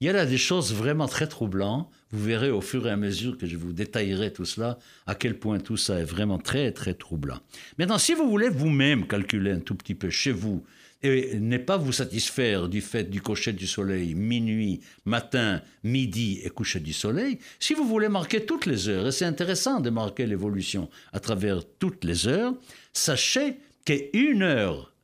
Il 0.00 0.06
y 0.06 0.10
a 0.10 0.12
là 0.12 0.26
des 0.26 0.36
choses 0.36 0.74
vraiment 0.74 1.08
très 1.08 1.26
troublantes. 1.26 1.90
Vous 2.10 2.22
verrez 2.22 2.50
au 2.50 2.60
fur 2.60 2.86
et 2.86 2.90
à 2.90 2.96
mesure 2.96 3.38
que 3.38 3.46
je 3.46 3.56
vous 3.56 3.72
détaillerai 3.72 4.30
tout 4.30 4.44
cela, 4.44 4.78
à 5.06 5.14
quel 5.14 5.38
point 5.38 5.58
tout 5.58 5.78
ça 5.78 5.98
est 5.98 6.04
vraiment 6.04 6.38
très, 6.38 6.70
très 6.72 6.92
troublant. 6.92 7.38
Maintenant, 7.78 7.96
si 7.96 8.12
vous 8.12 8.28
voulez 8.28 8.50
vous-même 8.50 9.06
calculer 9.06 9.52
un 9.52 9.60
tout 9.60 9.74
petit 9.74 9.94
peu 9.94 10.10
chez 10.10 10.32
vous, 10.32 10.62
et 11.02 11.38
ne 11.38 11.58
pas 11.58 11.76
vous 11.76 11.92
satisfaire 11.92 12.68
du 12.68 12.80
fait 12.80 13.04
du 13.04 13.20
coucher 13.20 13.52
du 13.52 13.66
soleil, 13.66 14.14
minuit, 14.14 14.80
matin, 15.04 15.62
midi 15.84 16.40
et 16.42 16.50
coucher 16.50 16.80
du 16.80 16.92
soleil, 16.92 17.38
si 17.60 17.74
vous 17.74 17.86
voulez 17.86 18.08
marquer 18.08 18.44
toutes 18.44 18.66
les 18.66 18.88
heures, 18.88 19.08
et 19.08 19.12
c'est 19.12 19.24
intéressant 19.24 19.80
de 19.80 19.90
marquer 19.90 20.26
l'évolution 20.26 20.88
à 21.12 21.20
travers 21.20 21.62
toutes 21.78 22.04
les 22.04 22.28
heures, 22.28 22.54
sachez 22.92 23.56
qu'une 23.84 24.42
heure 24.42 24.94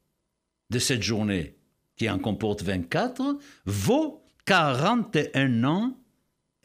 de 0.70 0.78
cette 0.78 1.02
journée, 1.02 1.54
qui 1.96 2.08
en 2.08 2.18
comporte 2.18 2.62
24, 2.62 3.38
vaut 3.66 4.22
41 4.46 5.64
ans 5.64 5.96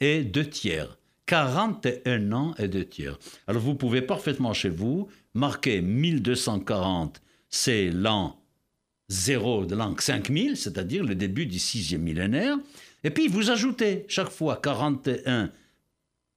et 0.00 0.24
deux 0.24 0.48
tiers. 0.48 0.98
41 1.26 2.32
ans 2.32 2.54
et 2.58 2.68
deux 2.68 2.86
tiers. 2.86 3.18
Alors 3.46 3.60
vous 3.60 3.74
pouvez 3.74 4.00
parfaitement 4.00 4.54
chez 4.54 4.70
vous 4.70 5.08
marquer 5.34 5.82
1240, 5.82 7.20
c'est 7.50 7.90
l'an 7.90 8.40
0 9.08 9.66
de 9.66 9.74
l'an 9.74 9.94
5000, 9.98 10.56
c'est-à-dire 10.56 11.04
le 11.04 11.14
début 11.14 11.46
du 11.46 11.58
sixième 11.58 12.02
millénaire, 12.02 12.56
et 13.04 13.10
puis 13.10 13.28
vous 13.28 13.50
ajoutez 13.50 14.04
chaque 14.08 14.30
fois 14.30 14.60
41 14.62 15.50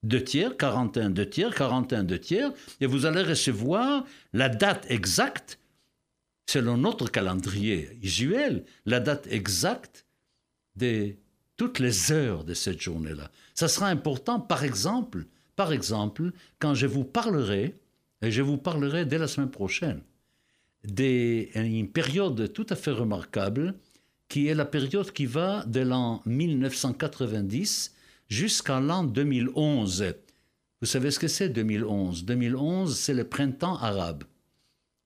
deux 0.03 0.23
tiers, 0.23 0.57
41 0.57 1.09
deux 1.11 1.29
tiers, 1.29 1.53
41 1.53 2.03
deux 2.03 2.19
tiers, 2.19 2.51
et 2.79 2.85
vous 2.85 3.05
allez 3.05 3.21
recevoir 3.21 4.05
la 4.33 4.49
date 4.49 4.85
exacte, 4.89 5.59
selon 6.49 6.77
notre 6.77 7.09
calendrier 7.09 7.97
usuel, 8.01 8.65
la 8.85 8.99
date 8.99 9.27
exacte 9.29 10.05
des 10.75 11.19
toutes 11.57 11.79
les 11.79 12.11
heures 12.11 12.43
de 12.43 12.53
cette 12.53 12.81
journée-là. 12.81 13.29
Ça 13.53 13.67
sera 13.67 13.87
important, 13.87 14.39
par 14.39 14.63
exemple, 14.63 15.25
par 15.55 15.73
exemple, 15.73 16.31
quand 16.57 16.73
je 16.73 16.87
vous 16.87 17.03
parlerai, 17.03 17.75
et 18.23 18.31
je 18.31 18.41
vous 18.41 18.57
parlerai 18.57 19.05
dès 19.05 19.17
la 19.17 19.27
semaine 19.27 19.51
prochaine, 19.51 20.01
d'une 20.83 21.89
période 21.89 22.51
tout 22.53 22.65
à 22.69 22.75
fait 22.75 22.91
remarquable, 22.91 23.75
qui 24.27 24.47
est 24.47 24.55
la 24.55 24.65
période 24.65 25.11
qui 25.11 25.25
va 25.25 25.65
de 25.65 25.81
l'an 25.81 26.21
1990 26.25 27.93
jusqu'à 28.29 28.79
l'an 28.79 29.03
2011. 29.03 30.13
Vous 30.79 30.87
savez 30.87 31.11
ce 31.11 31.19
que 31.19 31.27
c'est 31.27 31.49
2011 31.49 32.25
2011, 32.25 32.97
c'est 32.97 33.13
le 33.13 33.25
printemps 33.25 33.77
arabe. 33.77 34.23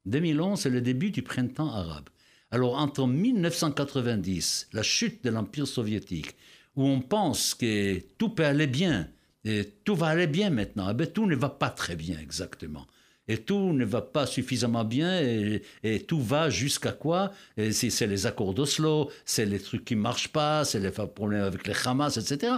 2011, 0.06 0.60
c'est 0.60 0.70
le 0.70 0.82
début 0.82 1.12
du 1.12 1.22
printemps 1.22 1.74
arabe. 1.74 2.10
Alors 2.52 2.78
entre 2.78 3.08
1990, 3.08 4.70
la 4.74 4.84
chute 4.84 5.24
de 5.24 5.32
l'Empire 5.32 5.68
soviétique, 5.68 6.36
où 6.76 6.84
on 6.84 7.02
pense 7.02 7.56
que 7.56 8.00
tout 8.18 8.30
peut 8.30 8.46
aller 8.46 8.68
bien, 8.68 9.10
et 9.44 9.66
tout 9.84 9.96
va 9.96 10.08
aller 10.08 10.28
bien 10.28 10.50
maintenant, 10.50 10.90
eh 10.90 10.94
bien, 10.94 11.08
tout 11.08 11.26
ne 11.26 11.36
va 11.36 11.50
pas 11.50 11.70
très 11.70 11.96
bien 11.96 12.18
exactement. 12.20 12.86
Et 13.28 13.40
tout 13.40 13.74
ne 13.74 13.86
va 13.86 14.02
pas 14.02 14.28
suffisamment 14.28 14.86
bien, 14.86 15.20
et, 15.20 15.62
tout 16.08 16.22
va 16.22 16.50
jusqu'à 16.50 16.92
quoi? 16.92 17.32
C'est 17.72 18.08
les 18.08 18.28
accords 18.28 18.54
d'Oslo, 18.54 19.10
c'est 19.26 19.46
les 19.46 19.60
trucs 19.60 19.86
qui 19.86 19.96
marchent 19.96 20.32
pas, 20.32 20.64
c'est 20.64 20.80
les 20.80 20.92
problèmes 20.92 21.44
avec 21.44 21.68
les 21.68 21.74
Hamas, 21.86 22.18
etc. 22.18 22.54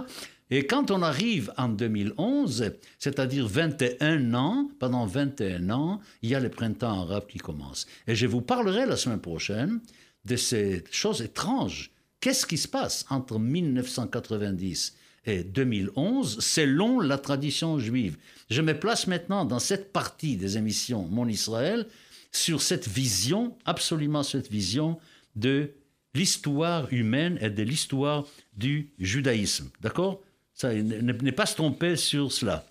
Et 0.50 0.66
quand 0.66 0.90
on 0.90 1.02
arrive 1.02 1.52
en 1.58 1.68
2011, 1.68 2.72
c'est-à-dire 2.98 3.46
21 3.46 4.34
ans, 4.34 4.70
pendant 4.78 5.04
21 5.04 5.70
ans, 5.70 6.00
il 6.22 6.30
y 6.30 6.34
a 6.34 6.40
le 6.40 6.48
printemps 6.48 7.02
arabe 7.02 7.26
qui 7.26 7.38
commence. 7.38 7.86
Et 8.06 8.14
je 8.14 8.26
vous 8.26 8.40
parlerai 8.40 8.86
la 8.86 8.96
semaine 8.96 9.20
prochaine 9.20 9.80
de 10.24 10.36
ces 10.36 10.84
choses 10.90 11.20
étranges. 11.20 11.90
Qu'est-ce 12.20 12.46
qui 12.46 12.56
se 12.56 12.68
passe 12.68 13.04
entre 13.10 13.38
1990 13.38 14.96
et 15.28 15.44
2011 15.44 16.40
selon 16.40 17.00
la 17.00 17.18
tradition 17.18 17.78
juive 17.78 18.16
Je 18.50 18.62
me 18.62 18.78
place 18.78 19.06
maintenant 19.06 19.44
dans 19.44 19.58
cette 19.58 19.92
partie 19.92 20.36
des 20.36 20.56
émissions 20.56 21.06
Mon 21.10 21.28
Israël 21.28 21.86
sur 22.32 22.62
cette 22.62 22.88
vision, 22.88 23.56
absolument 23.64 24.22
cette 24.22 24.50
vision 24.50 24.98
de 25.36 25.70
l'histoire 26.14 26.92
humaine 26.92 27.38
et 27.40 27.50
de 27.50 27.62
l'histoire 27.62 28.26
du 28.56 28.90
judaïsme. 28.98 29.70
D'accord? 29.80 30.20
Ça, 30.54 30.74
ne, 30.74 31.30
pas 31.30 31.46
se 31.46 31.54
tromper 31.54 31.96
sur 31.96 32.32
cela. 32.32 32.66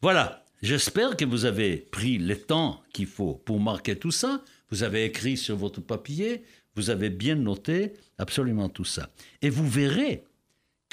Voilà, 0.00 0.44
j'espère 0.62 1.16
que 1.16 1.24
vous 1.24 1.44
avez 1.44 1.76
pris 1.76 2.18
le 2.18 2.36
temps 2.36 2.82
qu'il 2.92 3.06
faut 3.06 3.34
pour 3.44 3.60
marquer 3.60 3.96
tout 3.96 4.12
ça. 4.12 4.42
Vous 4.70 4.82
avez 4.82 5.04
écrit 5.04 5.36
sur 5.36 5.56
votre 5.56 5.80
papier, 5.80 6.44
vous 6.76 6.90
avez 6.90 7.10
bien 7.10 7.34
noté 7.34 7.92
absolument 8.18 8.68
tout 8.68 8.84
ça. 8.84 9.10
Et 9.42 9.50
vous 9.50 9.68
verrez 9.68 10.22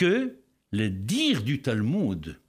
que 0.02 0.36
le 0.72 0.90
dire 0.90 1.44
du 1.44 1.62
Talmud 1.62 2.40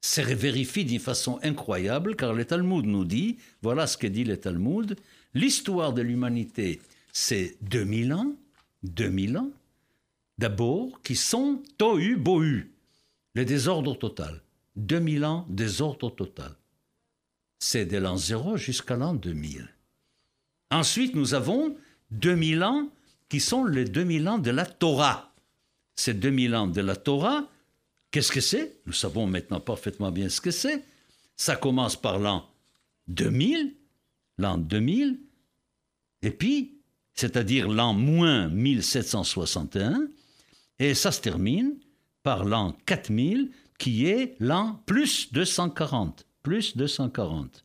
se 0.00 0.22
vérifie 0.22 0.86
d'une 0.86 1.00
façon 1.00 1.38
incroyable, 1.42 2.16
car 2.16 2.32
le 2.32 2.46
Talmud 2.46 2.86
nous 2.86 3.04
dit, 3.04 3.36
voilà 3.60 3.86
ce 3.86 3.98
que 3.98 4.06
dit 4.06 4.24
le 4.24 4.38
Talmud, 4.38 4.96
l'histoire 5.34 5.92
de 5.92 6.00
l'humanité, 6.00 6.80
c'est 7.12 7.58
2000 7.60 8.14
ans, 8.14 8.34
2000 8.84 9.36
ans, 9.36 9.50
d'abord, 10.38 11.02
qui 11.02 11.14
sont 11.14 11.62
tohu 11.76 12.16
bohu, 12.16 12.72
le 13.34 13.44
désordre 13.44 13.94
total. 13.94 14.40
2000 14.76 15.26
ans, 15.26 15.46
désordre 15.50 16.08
total. 16.08 16.54
C'est 17.58 17.84
de 17.84 17.98
l'an 17.98 18.16
0 18.16 18.56
jusqu'à 18.56 18.96
l'an 18.96 19.12
2000. 19.12 19.68
Ensuite, 20.70 21.14
nous 21.14 21.34
avons 21.34 21.76
2000 22.12 22.62
ans 22.62 22.88
qui 23.28 23.40
sont 23.40 23.66
les 23.66 23.84
2000 23.84 24.26
ans 24.26 24.38
de 24.38 24.50
la 24.50 24.64
Torah. 24.64 25.31
Ces 25.94 26.14
2000 26.14 26.54
ans 26.54 26.66
de 26.66 26.80
la 26.80 26.96
Torah, 26.96 27.48
Qu'est-ce 28.12 28.30
que 28.30 28.42
c'est? 28.42 28.76
Nous 28.84 28.92
savons 28.92 29.26
maintenant 29.26 29.58
parfaitement 29.58 30.12
bien 30.12 30.28
ce 30.28 30.42
que 30.42 30.50
c'est. 30.50 30.84
Ça 31.34 31.56
commence 31.56 31.96
par 31.96 32.18
l'an 32.18 32.46
2000, 33.08 33.74
l'an 34.36 34.58
2000, 34.58 35.18
et 36.20 36.30
puis, 36.30 36.76
c'est-à-dire 37.14 37.68
l'an 37.68 37.94
moins 37.94 38.48
1761, 38.48 40.08
et 40.78 40.94
ça 40.94 41.10
se 41.10 41.22
termine 41.22 41.74
par 42.22 42.44
l'an 42.44 42.76
4000, 42.84 43.50
qui 43.78 44.06
est 44.06 44.36
l'an 44.38 44.80
plus 44.86 45.32
240. 45.32 46.26
Plus 46.42 46.76
240. 46.76 47.64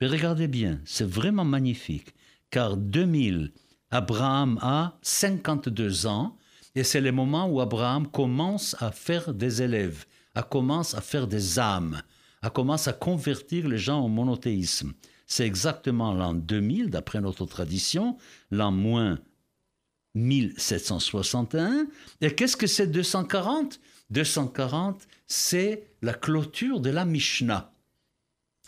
Mais 0.00 0.08
regardez 0.08 0.48
bien, 0.48 0.80
c'est 0.84 1.08
vraiment 1.08 1.44
magnifique, 1.44 2.12
car 2.50 2.76
2000, 2.76 3.52
Abraham 3.90 4.58
a 4.62 4.98
52 5.02 6.06
ans, 6.06 6.36
et 6.76 6.84
c'est 6.84 7.00
le 7.00 7.10
moment 7.10 7.48
où 7.48 7.60
Abraham 7.60 8.06
commence 8.06 8.76
à 8.78 8.92
faire 8.92 9.34
des 9.34 9.62
élèves, 9.62 10.04
à 10.36 10.42
commence 10.42 10.94
à 10.94 11.00
faire 11.00 11.26
des 11.26 11.58
âmes, 11.58 12.00
à 12.42 12.50
commence 12.50 12.86
à 12.86 12.92
convertir 12.92 13.66
les 13.66 13.78
gens 13.78 14.04
au 14.04 14.08
monothéisme. 14.08 14.92
C'est 15.26 15.46
exactement 15.46 16.14
l'an 16.14 16.34
2000, 16.34 16.90
d'après 16.90 17.20
notre 17.20 17.46
tradition, 17.46 18.16
l'an 18.52 18.70
moins 18.70 19.18
1761. 20.14 21.88
Et 22.20 22.32
qu'est-ce 22.34 22.56
que 22.56 22.68
c'est 22.68 22.86
240 22.86 23.80
240, 24.10 25.06
c'est 25.26 25.90
la 26.02 26.14
clôture 26.14 26.80
de 26.80 26.90
la 26.90 27.04
Mishnah. 27.04 27.72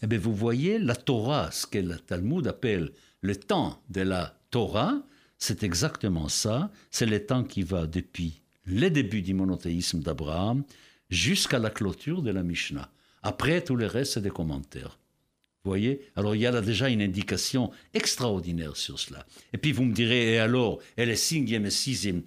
Eh 0.03 0.07
bien, 0.07 0.18
vous 0.18 0.35
voyez, 0.35 0.79
la 0.79 0.97
Torah, 0.97 1.51
ce 1.51 1.66
que 1.66 1.79
le 1.79 1.99
Talmud 1.99 2.47
appelle 2.47 2.92
le 3.21 3.37
temps 3.37 3.83
de 3.88 4.01
la 4.01 4.37
Torah, 4.51 5.03
c'est 5.38 5.62
exactement 5.62 6.29
ça. 6.29 6.70
C'est 6.90 7.07
le 7.07 7.24
temps 7.24 7.44
qui 7.44 7.62
va 7.62 7.87
depuis 7.87 8.40
les 8.66 8.90
débuts 8.90 9.22
du 9.22 9.35
monothéisme 9.35 10.01
d'Abraham 10.01 10.64
jusqu'à 11.11 11.59
la 11.59 11.70
clôture 11.70 12.22
de 12.22 12.31
la 12.31 12.42
Mishnah. 12.42 12.90
Après, 13.22 13.62
tout 13.62 13.77
le 13.77 13.87
reste, 13.87 14.14
c'est 14.14 14.22
des 14.22 14.31
commentaires. 14.31 14.98
Vous 15.64 15.70
voyez? 15.70 16.03
Alors, 16.16 16.35
il 16.35 16.42
y 16.42 16.46
a 16.46 16.51
là 16.51 16.61
déjà 16.61 16.88
une 16.88 17.03
indication 17.03 17.70
extraordinaire 17.94 18.77
sur 18.77 18.98
cela. 18.98 19.27
Et 19.53 19.59
puis, 19.59 19.72
vous 19.72 19.85
me 19.85 19.94
direz, 19.94 20.35
et 20.35 20.38
alors, 20.38 20.79
et 20.96 21.05
le 21.05 21.16
cinquième 21.16 21.66
et 21.66 21.70
sixième, 21.70 22.22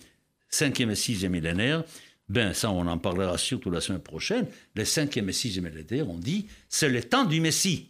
cinquième 0.50 0.92
et 0.92 0.96
sixième 0.96 1.32
millénaire? 1.32 1.84
Ben 2.30 2.54
ça, 2.54 2.72
on 2.72 2.88
en 2.88 2.98
parlera 2.98 3.38
surtout 3.38 3.72
la 3.72 3.82
semaine 3.82 4.02
prochaine. 4.02 4.48
Le 4.76 4.86
cinquième 4.86 5.30
et 5.30 5.34
sixième 5.34 5.66
millénaire, 5.66 6.10
on 6.10 6.18
dit, 6.18 6.48
c'est 6.70 6.90
le 6.90 7.04
temps 7.04 7.26
du 7.26 7.42
Messie. 7.42 7.90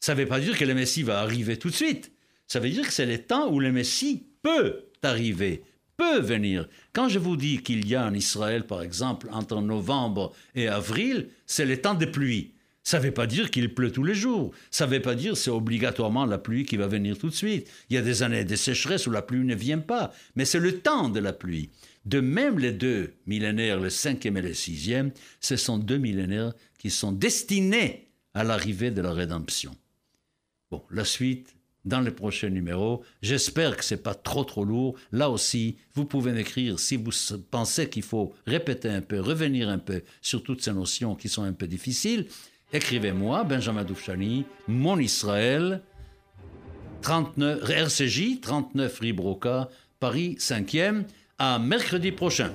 Ça 0.00 0.14
ne 0.14 0.20
veut 0.20 0.26
pas 0.26 0.40
dire 0.40 0.58
que 0.58 0.64
le 0.64 0.74
Messie 0.74 1.02
va 1.02 1.20
arriver 1.20 1.58
tout 1.58 1.70
de 1.70 1.74
suite. 1.74 2.12
Ça 2.46 2.60
veut 2.60 2.68
dire 2.68 2.86
que 2.86 2.92
c'est 2.92 3.06
le 3.06 3.18
temps 3.18 3.50
où 3.50 3.60
le 3.60 3.72
Messie 3.72 4.26
peut 4.44 4.84
arriver, 5.02 5.64
peut 5.96 6.20
venir. 6.20 6.68
Quand 6.92 7.08
je 7.08 7.18
vous 7.18 7.36
dis 7.36 7.62
qu'il 7.62 7.88
y 7.88 7.96
a 7.96 8.06
en 8.06 8.14
Israël, 8.14 8.66
par 8.66 8.82
exemple, 8.82 9.26
entre 9.32 9.60
novembre 9.60 10.32
et 10.54 10.68
avril, 10.68 11.30
c'est 11.46 11.66
le 11.66 11.80
temps 11.80 11.94
des 11.94 12.06
pluies. 12.06 12.52
Ça 12.86 12.98
ne 12.98 13.04
veut 13.04 13.14
pas 13.14 13.26
dire 13.26 13.50
qu'il 13.50 13.74
pleut 13.74 13.90
tous 13.90 14.04
les 14.04 14.14
jours. 14.14 14.52
Ça 14.70 14.86
ne 14.86 14.90
veut 14.92 15.00
pas 15.00 15.14
dire 15.14 15.32
que 15.32 15.38
c'est 15.38 15.50
obligatoirement 15.50 16.26
la 16.26 16.36
pluie 16.36 16.66
qui 16.66 16.76
va 16.76 16.86
venir 16.86 17.16
tout 17.16 17.30
de 17.30 17.34
suite. 17.34 17.66
Il 17.88 17.94
y 17.94 17.98
a 17.98 18.02
des 18.02 18.22
années 18.22 18.44
de 18.44 18.56
sécheresse 18.56 19.06
où 19.06 19.10
la 19.10 19.22
pluie 19.22 19.42
ne 19.42 19.54
vient 19.54 19.78
pas, 19.78 20.12
mais 20.36 20.44
c'est 20.44 20.60
le 20.60 20.80
temps 20.80 21.08
de 21.08 21.20
la 21.20 21.32
pluie. 21.32 21.70
De 22.04 22.20
même, 22.20 22.58
les 22.58 22.72
deux 22.72 23.14
millénaires, 23.26 23.80
le 23.80 23.88
cinquième 23.88 24.36
et 24.36 24.42
le 24.42 24.52
sixième, 24.52 25.12
ce 25.40 25.56
sont 25.56 25.78
deux 25.78 25.96
millénaires 25.96 26.52
qui 26.78 26.90
sont 26.90 27.12
destinés 27.12 28.10
à 28.34 28.44
l'arrivée 28.44 28.90
de 28.90 29.00
la 29.00 29.14
rédemption. 29.14 29.74
Bon, 30.70 30.82
la 30.90 31.06
suite 31.06 31.56
dans 31.84 32.00
le 32.00 32.10
prochain 32.10 32.50
numéro. 32.50 33.04
J'espère 33.22 33.76
que 33.76 33.84
ce 33.84 33.94
n'est 33.94 34.00
pas 34.00 34.14
trop 34.14 34.44
trop 34.44 34.64
lourd. 34.64 34.96
Là 35.12 35.30
aussi, 35.30 35.76
vous 35.94 36.04
pouvez 36.04 36.32
m'écrire 36.32 36.78
si 36.78 36.96
vous 36.96 37.10
pensez 37.50 37.88
qu'il 37.88 38.02
faut 38.02 38.34
répéter 38.46 38.88
un 38.88 39.00
peu, 39.00 39.20
revenir 39.20 39.68
un 39.68 39.78
peu 39.78 40.02
sur 40.20 40.42
toutes 40.42 40.62
ces 40.62 40.72
notions 40.72 41.14
qui 41.14 41.28
sont 41.28 41.42
un 41.42 41.52
peu 41.52 41.66
difficiles. 41.66 42.26
Écrivez-moi, 42.72 43.44
Benjamin 43.44 43.84
Doufchani, 43.84 44.44
Mon 44.66 44.98
Israël, 44.98 45.82
39, 47.02 47.68
RCJ, 47.68 48.40
39 48.40 48.98
Ribroca, 49.00 49.68
Paris 50.00 50.36
5e. 50.38 51.04
À 51.38 51.58
mercredi 51.58 52.12
prochain. 52.12 52.52